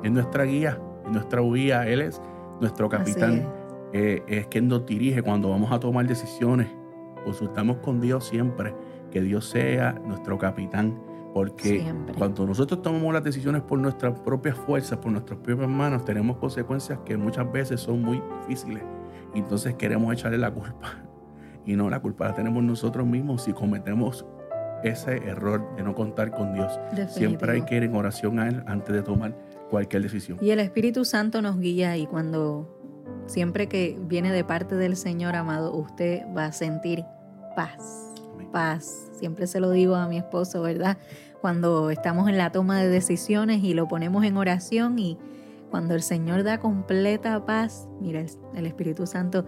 Es 0.04 0.12
nuestra 0.12 0.44
guía 0.44 0.80
nuestra 1.12 1.42
huía, 1.42 1.88
Él 1.88 2.02
es 2.02 2.22
nuestro 2.60 2.90
capitán. 2.90 3.48
Eh, 3.94 4.24
es. 4.28 4.48
quien 4.48 4.68
nos 4.68 4.86
dirige 4.86 5.22
cuando 5.22 5.50
vamos 5.50 5.72
a 5.72 5.80
tomar 5.80 6.08
decisiones. 6.08 6.68
Consultamos 7.26 7.78
con 7.78 8.00
Dios 8.00 8.26
siempre, 8.26 8.74
que 9.12 9.22
Dios 9.22 9.48
sea 9.50 9.94
nuestro 10.06 10.38
capitán. 10.38 11.00
Porque 11.34 11.86
cuando 12.18 12.46
nosotros 12.46 12.82
tomamos 12.82 13.14
las 13.14 13.24
decisiones 13.24 13.62
por 13.62 13.80
nuestras 13.80 14.20
propias 14.20 14.58
fuerzas, 14.58 14.98
por 14.98 15.14
nuestras 15.14 15.40
propias 15.40 15.70
manos, 15.70 16.04
tenemos 16.04 16.36
consecuencias 16.38 17.00
que 17.06 17.16
muchas 17.16 17.50
veces 17.50 17.80
son 17.80 18.02
muy 18.02 18.22
difíciles. 18.42 18.84
Y 19.34 19.40
entonces 19.40 19.76
queremos 19.76 20.14
echarle 20.14 20.38
la 20.38 20.52
culpa. 20.52 20.98
Y 21.64 21.76
no, 21.76 21.92
la 21.92 22.00
culpa 22.00 22.28
la 22.28 22.34
tenemos 22.34 22.64
nosotros 22.64 23.06
mismos 23.06 23.44
si 23.44 23.54
cometemos 23.54 24.26
ese 24.84 25.18
error 25.18 25.76
de 25.76 25.84
no 25.84 25.94
contar 25.94 26.32
con 26.32 26.54
Dios. 26.54 26.80
Siempre 27.08 27.52
hay 27.52 27.62
que 27.62 27.78
ir 27.78 27.84
en 27.84 27.96
oración 27.96 28.40
a 28.40 28.48
Él 28.48 28.64
antes 28.66 28.96
de 28.96 29.04
tomar 29.04 29.38
cualquier 29.70 30.02
decisión. 30.02 30.38
Y 30.42 30.50
el 30.50 30.60
Espíritu 30.60 31.06
Santo 31.06 31.42
nos 31.42 31.60
guía 31.60 31.98
y 31.98 32.08
cuando 32.08 32.68
siempre 33.28 33.68
que 33.68 33.98
viene 34.08 34.32
de 34.32 34.44
parte 34.44 34.76
del 34.76 34.96
Señor 34.96 35.36
amado, 35.36 35.76
usted 35.76 36.24
va 36.36 36.46
a 36.46 36.52
sentir 36.52 37.06
paz. 37.56 38.08
Paz. 38.52 39.10
Siempre 39.14 39.48
se 39.48 39.60
lo 39.60 39.72
digo 39.72 39.96
a 39.96 40.08
mi 40.08 40.18
esposo, 40.18 40.62
¿verdad? 40.62 40.98
Cuando 41.40 41.90
estamos 41.90 42.28
en 42.28 42.38
la 42.38 42.52
toma 42.52 42.80
de 42.80 42.90
decisiones 42.90 43.64
y 43.64 43.74
lo 43.74 43.88
ponemos 43.88 44.26
en 44.26 44.36
oración 44.36 45.00
y 45.00 45.18
cuando 45.72 45.96
el 45.96 46.04
Señor 46.04 46.44
da 46.44 46.60
completa 46.60 47.44
paz, 47.46 47.88
mira, 48.00 48.24
el 48.54 48.66
Espíritu 48.68 49.08
Santo 49.08 49.46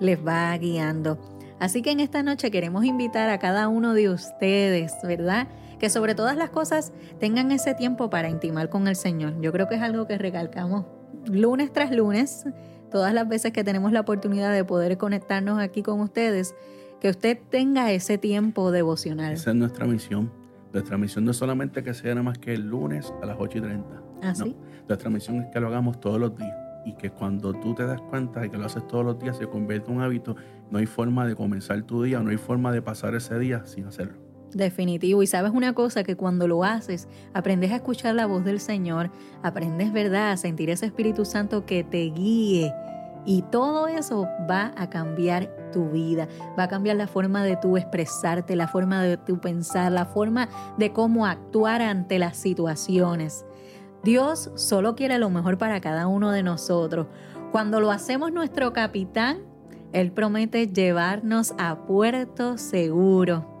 les 0.00 0.18
va 0.26 0.56
guiando. 0.58 1.18
Así 1.60 1.80
que 1.82 1.92
en 1.92 2.00
esta 2.00 2.22
noche 2.22 2.50
queremos 2.50 2.84
invitar 2.84 3.30
a 3.30 3.38
cada 3.38 3.68
uno 3.68 3.94
de 3.94 4.10
ustedes, 4.10 4.92
¿verdad? 5.04 5.46
que 5.78 5.90
sobre 5.90 6.14
todas 6.14 6.36
las 6.36 6.50
cosas 6.50 6.92
tengan 7.20 7.52
ese 7.52 7.74
tiempo 7.74 8.10
para 8.10 8.28
intimar 8.28 8.68
con 8.68 8.88
el 8.88 8.96
Señor. 8.96 9.40
Yo 9.40 9.52
creo 9.52 9.68
que 9.68 9.76
es 9.76 9.82
algo 9.82 10.06
que 10.06 10.18
recalcamos 10.18 10.86
lunes 11.26 11.72
tras 11.72 11.90
lunes, 11.90 12.44
todas 12.90 13.12
las 13.12 13.28
veces 13.28 13.52
que 13.52 13.64
tenemos 13.64 13.92
la 13.92 14.00
oportunidad 14.00 14.52
de 14.52 14.64
poder 14.64 14.96
conectarnos 14.96 15.58
aquí 15.58 15.82
con 15.82 16.00
ustedes, 16.00 16.54
que 17.00 17.10
usted 17.10 17.38
tenga 17.50 17.92
ese 17.92 18.16
tiempo 18.16 18.70
devocional. 18.70 19.34
Esa 19.34 19.50
es 19.50 19.56
nuestra 19.56 19.86
misión. 19.86 20.32
Nuestra 20.76 20.98
misión 20.98 21.24
no 21.24 21.30
es 21.30 21.38
solamente 21.38 21.82
que 21.82 21.94
sea 21.94 22.10
nada 22.10 22.22
más 22.22 22.36
que 22.36 22.52
el 22.52 22.68
lunes 22.68 23.10
a 23.22 23.24
las 23.24 23.38
8 23.40 23.56
y 23.56 23.60
30. 23.62 24.02
¿Ah, 24.22 24.34
no. 24.38 24.54
Nuestra 24.86 25.08
misión 25.08 25.36
es 25.36 25.46
que 25.46 25.58
lo 25.58 25.68
hagamos 25.68 25.98
todos 26.00 26.20
los 26.20 26.36
días 26.36 26.54
y 26.84 26.92
que 26.92 27.08
cuando 27.08 27.54
tú 27.54 27.74
te 27.74 27.86
das 27.86 27.98
cuenta 28.02 28.40
de 28.40 28.50
que 28.50 28.58
lo 28.58 28.66
haces 28.66 28.86
todos 28.86 29.02
los 29.02 29.18
días 29.18 29.38
se 29.38 29.46
convierte 29.46 29.90
en 29.90 29.96
un 29.96 30.02
hábito, 30.02 30.36
no 30.70 30.76
hay 30.78 30.84
forma 30.84 31.26
de 31.26 31.34
comenzar 31.34 31.80
tu 31.84 32.02
día, 32.02 32.20
no 32.20 32.28
hay 32.28 32.36
forma 32.36 32.72
de 32.72 32.82
pasar 32.82 33.14
ese 33.14 33.38
día 33.38 33.64
sin 33.64 33.86
hacerlo. 33.86 34.18
Definitivo. 34.52 35.22
Y 35.22 35.26
sabes 35.26 35.52
una 35.54 35.72
cosa, 35.72 36.04
que 36.04 36.14
cuando 36.14 36.46
lo 36.46 36.62
haces, 36.62 37.08
aprendes 37.32 37.72
a 37.72 37.76
escuchar 37.76 38.14
la 38.14 38.26
voz 38.26 38.44
del 38.44 38.60
Señor, 38.60 39.10
aprendes, 39.42 39.94
¿verdad?, 39.94 40.32
a 40.32 40.36
sentir 40.36 40.68
ese 40.68 40.84
Espíritu 40.84 41.24
Santo 41.24 41.64
que 41.64 41.84
te 41.84 42.10
guíe. 42.10 42.70
Y 43.24 43.42
todo 43.50 43.88
eso 43.88 44.28
va 44.48 44.74
a 44.76 44.90
cambiar 44.90 45.65
tu 45.70 45.90
vida, 45.90 46.28
va 46.58 46.64
a 46.64 46.68
cambiar 46.68 46.96
la 46.96 47.06
forma 47.06 47.44
de 47.44 47.56
tu 47.56 47.76
expresarte, 47.76 48.56
la 48.56 48.68
forma 48.68 49.02
de 49.02 49.16
tu 49.16 49.40
pensar, 49.40 49.92
la 49.92 50.06
forma 50.06 50.48
de 50.78 50.92
cómo 50.92 51.26
actuar 51.26 51.82
ante 51.82 52.18
las 52.18 52.36
situaciones. 52.36 53.44
Dios 54.02 54.50
solo 54.54 54.94
quiere 54.94 55.18
lo 55.18 55.30
mejor 55.30 55.58
para 55.58 55.80
cada 55.80 56.06
uno 56.06 56.30
de 56.30 56.42
nosotros. 56.42 57.08
Cuando 57.50 57.80
lo 57.80 57.90
hacemos 57.90 58.32
nuestro 58.32 58.72
capitán, 58.72 59.38
Él 59.92 60.12
promete 60.12 60.68
llevarnos 60.68 61.54
a 61.58 61.86
puerto 61.86 62.58
seguro. 62.58 63.56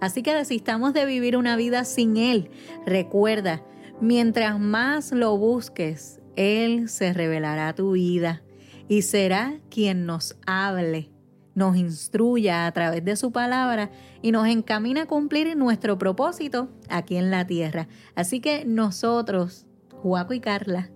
Así 0.00 0.22
que 0.22 0.34
desistamos 0.34 0.92
de 0.92 1.06
vivir 1.06 1.36
una 1.36 1.56
vida 1.56 1.84
sin 1.84 2.16
Él. 2.16 2.50
Recuerda, 2.84 3.62
mientras 4.00 4.58
más 4.60 5.12
lo 5.12 5.36
busques, 5.38 6.20
Él 6.36 6.88
se 6.88 7.12
revelará 7.12 7.74
tu 7.74 7.92
vida 7.92 8.42
y 8.88 9.02
será 9.02 9.58
quien 9.70 10.06
nos 10.06 10.36
hable, 10.46 11.10
nos 11.56 11.76
instruya 11.76 12.66
a 12.66 12.72
través 12.72 13.04
de 13.04 13.16
su 13.16 13.32
palabra 13.32 13.90
y 14.22 14.30
nos 14.30 14.46
encamina 14.46 15.02
a 15.02 15.06
cumplir 15.06 15.56
nuestro 15.56 15.98
propósito 15.98 16.68
aquí 16.88 17.16
en 17.16 17.30
la 17.32 17.46
tierra. 17.46 17.88
Así 18.14 18.40
que 18.40 18.64
nosotros, 18.66 19.66
Juaco 20.02 20.34
y 20.34 20.40
Carla, 20.40 20.90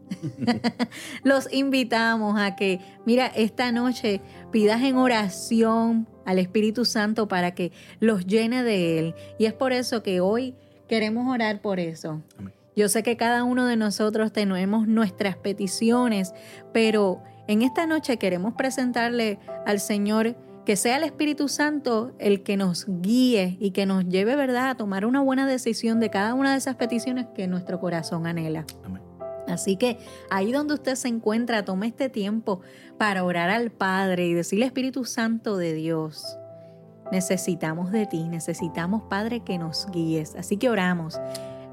los 1.25 1.51
invitamos 1.53 2.39
a 2.39 2.57
que, 2.57 2.79
mira, 3.07 3.27
esta 3.27 3.73
noche 3.73 4.21
pidas 4.53 4.83
en 4.83 4.97
oración 4.97 6.07
al 6.27 6.39
Espíritu 6.39 6.85
Santo 6.85 7.27
para 7.27 7.55
que 7.55 7.73
los 7.99 8.27
llene 8.27 8.63
de 8.63 8.99
Él. 8.99 9.15
Y 9.39 9.47
es 9.47 9.55
por 9.55 9.73
eso 9.73 10.03
que 10.03 10.21
hoy 10.21 10.55
queremos 10.89 11.27
orar 11.27 11.63
por 11.63 11.81
eso. 11.81 12.23
Yo 12.77 12.91
sé 12.91 13.03
que 13.03 13.17
cada 13.17 13.45
uno 13.45 13.67
de 13.67 13.77
nosotros 13.77 14.31
tenemos 14.31 14.87
nuestras 14.87 15.37
peticiones, 15.37 16.35
pero 16.75 17.23
en 17.49 17.63
esta 17.63 17.87
noche 17.87 18.19
queremos 18.19 18.55
presentarle 18.55 19.39
al 19.67 19.81
Señor 19.81 20.37
que 20.65 20.77
sea 20.77 20.97
el 20.97 21.05
Espíritu 21.05 21.49
Santo 21.49 22.13
el 22.19 22.43
que 22.43 22.57
nos 22.57 22.87
guíe 22.87 23.57
y 23.61 23.71
que 23.71 23.87
nos 23.87 24.07
lleve, 24.07 24.37
¿verdad?, 24.37 24.71
a 24.71 24.75
tomar 24.75 25.07
una 25.07 25.21
buena 25.21 25.47
decisión 25.47 26.01
de 26.01 26.11
cada 26.11 26.35
una 26.35 26.53
de 26.53 26.59
esas 26.59 26.77
peticiones 26.77 27.27
que 27.35 27.47
nuestro 27.47 27.81
corazón 27.81 28.27
anhela. 28.27 28.65
Amén. 28.85 29.03
Así 29.49 29.77
que 29.77 29.99
ahí 30.31 30.53
donde 30.53 30.75
usted 30.75 30.95
se 30.95 31.09
encuentra, 31.09 31.65
tome 31.65 31.89
este 31.89 32.09
tiempo 32.09 32.61
para 32.99 33.25
orar 33.25 33.51
al 33.51 33.71
Padre 33.71 34.27
y 34.27 34.35
decirle 34.35 34.67
Espíritu 34.67 35.05
Santo 35.05 35.57
de 35.57 35.73
Dios. 35.73 36.39
Necesitamos 37.11 37.91
de 37.91 38.07
ti, 38.07 38.29
necesitamos 38.29 39.03
Padre 39.11 39.41
que 39.41 39.59
nos 39.59 39.89
guíes. 39.91 40.37
Así 40.37 40.57
que 40.57 40.71
oramos. 40.71 41.19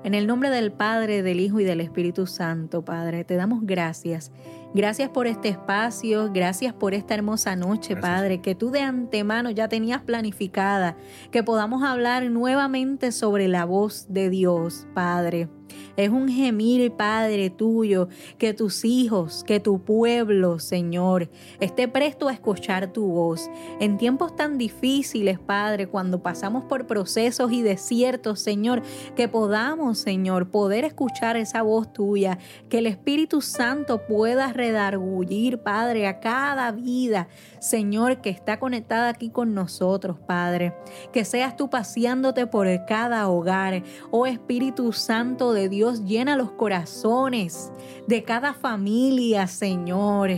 En 0.08 0.13
el 0.13 0.26
nombre 0.26 0.50
del 0.50 0.72
Padre, 0.72 1.22
del 1.22 1.41
Hijo 1.41 1.60
y 1.60 1.65
del 1.65 1.82
Espíritu 1.82 2.28
Santo, 2.28 2.86
Padre, 2.86 3.26
te 3.26 3.36
damos 3.36 3.60
gracias 3.63 4.32
Gracias 4.74 5.10
por 5.10 5.28
este 5.28 5.50
espacio, 5.50 6.32
gracias 6.32 6.74
por 6.74 6.93
esta 6.93 7.13
hermosa 7.13 7.56
noche, 7.56 7.96
Padre, 7.96 8.41
que 8.41 8.54
tú 8.54 8.70
de 8.70 8.82
antemano 8.82 9.50
ya 9.50 9.67
tenías 9.67 10.02
planificada, 10.02 10.96
que 11.32 11.41
podamos 11.41 11.84
hablar 11.84 12.30
nuevamente 12.30 13.12
sobre 13.12 13.48
la 13.48 13.65
voz 13.65 14.06
de 14.10 14.30
Dios, 14.30 14.86
Padre. 14.93 15.50
Es 15.95 16.10
un 16.10 16.30
gemir, 16.30 16.91
Padre 16.91 17.49
tuyo, 17.49 18.08
que 18.38 18.53
tus 18.53 18.86
hijos, 18.86 19.43
que 19.43 19.60
tu 19.60 19.80
pueblo, 19.80 20.60
Señor, 20.60 21.30
esté 21.60 21.88
presto 21.88 22.27
a 22.27 22.34
escuchar 22.34 22.93
tu 22.93 23.08
voz. 23.08 23.49
En 23.80 23.97
tiempos 23.97 24.36
tan 24.36 24.58
difíciles, 24.58 25.39
Padre, 25.39 25.88
cuando 25.88 26.21
pasamos 26.21 26.63
por 26.65 26.86
procesos 26.86 27.51
y 27.51 27.62
desiertos, 27.62 28.39
Señor, 28.39 28.84
que 29.15 29.27
podamos, 29.27 29.97
Señor, 29.97 30.49
poder 30.49 30.86
escuchar 30.86 31.38
esa 31.38 31.62
voz 31.63 31.91
tuya, 31.91 32.38
que 32.69 32.80
el 32.80 32.86
Espíritu 32.86 33.41
Santo 33.41 34.06
pueda 34.06 34.53
redargullir, 34.53 35.60
Padre, 35.60 36.08
a 36.08 36.19
cada 36.19 36.71
vida, 36.71 37.27
Señor, 37.60 38.21
que 38.21 38.30
está 38.30 38.60
conectada 38.60 39.10
aquí 39.10 39.30
con 39.30 39.53
nosotros, 39.53 40.17
Padre. 40.19 40.73
Que 41.12 41.25
seas 41.25 41.56
tú 41.56 41.69
paseándote 41.69 42.45
por 42.47 42.67
cada 42.86 43.27
hogar, 43.30 43.84
oh 44.12 44.25
Espíritu 44.25 44.93
Santo 44.93 45.53
Dios 45.70 46.06
llena 46.06 46.36
los 46.36 46.52
corazones 46.52 47.72
de 48.08 48.24
cada 48.24 48.54
familia, 48.54 49.48
Señor. 49.48 50.32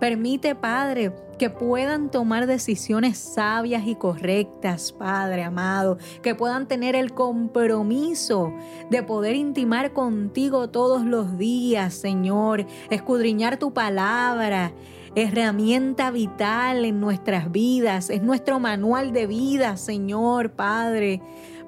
Permite, 0.00 0.54
Padre, 0.54 1.12
que 1.38 1.50
puedan 1.50 2.10
tomar 2.10 2.46
decisiones 2.46 3.18
sabias 3.18 3.86
y 3.86 3.94
correctas, 3.94 4.92
Padre 4.92 5.42
amado, 5.44 5.98
que 6.22 6.34
puedan 6.34 6.66
tener 6.68 6.96
el 6.96 7.12
compromiso 7.12 8.52
de 8.90 9.02
poder 9.02 9.34
intimar 9.36 9.92
contigo 9.92 10.70
todos 10.70 11.04
los 11.04 11.38
días, 11.38 11.94
Señor, 11.94 12.66
escudriñar 12.90 13.58
tu 13.58 13.72
palabra, 13.72 14.72
herramienta 15.14 16.10
vital 16.10 16.84
en 16.84 17.00
nuestras 17.00 17.50
vidas, 17.52 18.08
es 18.10 18.22
nuestro 18.22 18.60
manual 18.60 19.12
de 19.12 19.26
vida, 19.26 19.76
Señor, 19.76 20.52
Padre. 20.52 21.20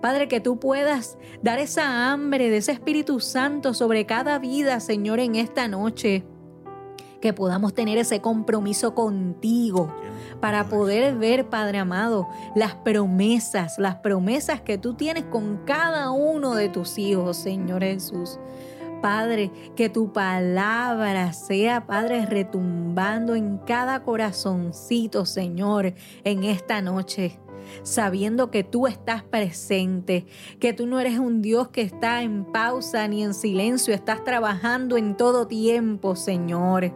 Padre, 0.05 0.29
que 0.29 0.38
tú 0.38 0.61
puedas 0.61 1.17
dar 1.40 1.59
esa 1.59 2.12
hambre 2.12 2.51
de 2.51 2.59
ese 2.59 2.73
Espíritu 2.73 3.21
Santo 3.21 3.73
sobre 3.73 4.05
cada 4.05 4.38
vida, 4.38 4.79
Señor, 4.81 5.19
en 5.19 5.35
esta 5.35 5.67
noche. 5.67 6.27
Que 7.23 7.33
podamos 7.33 7.73
tener 7.73 7.97
ese 7.97 8.21
compromiso 8.21 8.95
contigo 8.95 9.90
para 10.43 10.69
poder 10.69 11.17
ver, 11.17 11.49
Padre 11.49 11.79
amado, 11.79 12.29
las 12.55 12.75
promesas, 12.75 13.79
las 13.79 13.95
promesas 13.95 14.61
que 14.61 14.77
tú 14.77 14.93
tienes 14.93 15.25
con 15.25 15.62
cada 15.64 16.11
uno 16.11 16.55
de 16.55 16.69
tus 16.69 16.99
hijos, 16.99 17.38
Señor 17.38 17.83
Jesús. 17.83 18.38
Padre, 19.01 19.51
que 19.75 19.88
tu 19.88 20.12
palabra 20.12 21.33
sea, 21.33 21.87
Padre, 21.87 22.27
retumbando 22.27 23.35
en 23.35 23.57
cada 23.57 24.03
corazoncito, 24.03 25.25
Señor, 25.25 25.95
en 26.25 26.45
esta 26.45 26.83
noche 26.83 27.40
sabiendo 27.83 28.50
que 28.50 28.64
tú 28.64 28.87
estás 28.87 29.22
presente, 29.22 30.27
que 30.61 30.72
tú 30.72 30.87
no 30.87 31.00
eres 31.00 31.18
un 31.18 31.42
Dios 31.42 31.68
que 31.68 31.83
está 31.83 32.22
en 32.22 32.44
pausa 32.44 33.07
ni 33.09 33.22
en 33.22 33.35
silencio, 33.35 33.94
estás 33.94 34.24
trabajando 34.24 34.96
en 34.96 35.16
todo 35.16 35.46
tiempo, 35.46 36.16
Señor. 36.16 36.92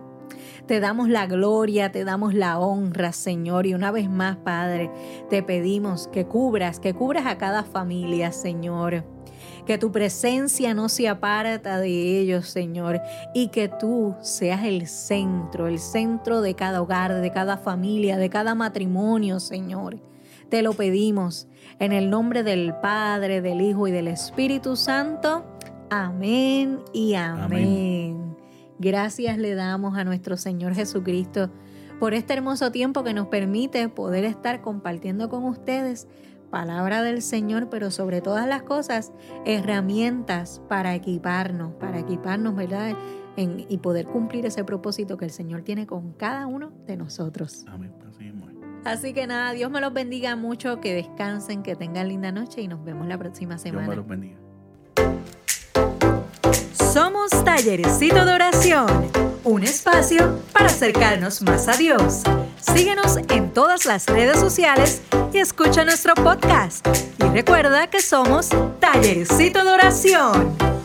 Te 0.66 0.80
damos 0.80 1.08
la 1.08 1.26
gloria, 1.26 1.92
te 1.92 2.04
damos 2.04 2.34
la 2.34 2.58
honra, 2.58 3.12
Señor. 3.12 3.66
Y 3.66 3.72
una 3.72 3.90
vez 3.90 4.10
más, 4.10 4.36
Padre, 4.36 4.90
te 5.30 5.42
pedimos 5.42 6.08
que 6.08 6.26
cubras, 6.26 6.78
que 6.78 6.92
cubras 6.92 7.24
a 7.26 7.38
cada 7.38 7.64
familia, 7.64 8.32
Señor. 8.32 9.02
Que 9.64 9.78
tu 9.78 9.90
presencia 9.92 10.74
no 10.74 10.90
se 10.90 11.08
aparta 11.08 11.78
de 11.78 12.20
ellos, 12.20 12.48
Señor. 12.48 13.00
Y 13.34 13.48
que 13.48 13.68
tú 13.68 14.14
seas 14.20 14.64
el 14.64 14.86
centro, 14.88 15.68
el 15.68 15.78
centro 15.78 16.42
de 16.42 16.54
cada 16.54 16.82
hogar, 16.82 17.14
de 17.14 17.30
cada 17.30 17.56
familia, 17.56 18.18
de 18.18 18.28
cada 18.28 18.54
matrimonio, 18.54 19.40
Señor. 19.40 19.98
Te 20.48 20.62
lo 20.62 20.72
pedimos 20.72 21.46
en 21.78 21.92
el 21.92 22.08
nombre 22.08 22.42
del 22.42 22.74
Padre, 22.80 23.42
del 23.42 23.60
Hijo 23.60 23.86
y 23.86 23.92
del 23.92 24.08
Espíritu 24.08 24.76
Santo. 24.76 25.44
Amén 25.90 26.80
y 26.94 27.14
amén. 27.14 28.34
Gracias 28.78 29.36
le 29.36 29.54
damos 29.54 29.98
a 29.98 30.04
nuestro 30.04 30.38
Señor 30.38 30.74
Jesucristo 30.74 31.50
por 32.00 32.14
este 32.14 32.32
hermoso 32.32 32.72
tiempo 32.72 33.04
que 33.04 33.12
nos 33.12 33.26
permite 33.26 33.90
poder 33.90 34.24
estar 34.24 34.62
compartiendo 34.62 35.28
con 35.28 35.44
ustedes 35.44 36.08
palabra 36.50 37.02
del 37.02 37.20
Señor, 37.20 37.68
pero 37.68 37.90
sobre 37.90 38.22
todas 38.22 38.48
las 38.48 38.62
cosas, 38.62 39.12
herramientas 39.44 40.62
para 40.66 40.94
equiparnos, 40.94 41.74
para 41.74 41.98
equiparnos, 41.98 42.54
¿verdad? 42.56 42.96
y 43.36 43.78
poder 43.78 44.06
cumplir 44.06 44.46
ese 44.46 44.64
propósito 44.64 45.16
que 45.16 45.24
el 45.26 45.30
Señor 45.30 45.62
tiene 45.62 45.86
con 45.86 46.12
cada 46.14 46.48
uno 46.48 46.72
de 46.88 46.96
nosotros. 46.96 47.64
Amén. 47.68 47.92
Así 48.08 48.27
que 49.14 49.26
nada, 49.26 49.52
Dios 49.52 49.70
me 49.70 49.80
los 49.80 49.92
bendiga 49.92 50.36
mucho, 50.36 50.80
que 50.80 50.94
descansen, 50.94 51.62
que 51.62 51.76
tengan 51.76 52.08
linda 52.08 52.32
noche 52.32 52.62
y 52.62 52.68
nos 52.68 52.82
vemos 52.84 53.06
la 53.06 53.18
próxima 53.18 53.58
semana. 53.58 53.86
Dios 53.86 53.90
me 53.90 53.96
los 53.96 54.06
bendiga. 54.06 54.38
Somos 56.72 57.30
Tallerecito 57.44 58.24
de 58.24 58.32
Oración, 58.32 59.10
un 59.44 59.62
espacio 59.62 60.40
para 60.52 60.66
acercarnos 60.66 61.42
más 61.42 61.68
a 61.68 61.76
Dios. 61.76 62.22
Síguenos 62.60 63.18
en 63.28 63.52
todas 63.52 63.84
las 63.84 64.06
redes 64.06 64.38
sociales 64.38 65.02
y 65.32 65.38
escucha 65.38 65.84
nuestro 65.84 66.14
podcast. 66.14 66.86
Y 67.18 67.24
recuerda 67.28 67.88
que 67.88 68.00
somos 68.00 68.48
Tallerecito 68.80 69.64
de 69.64 69.70
Oración. 69.70 70.77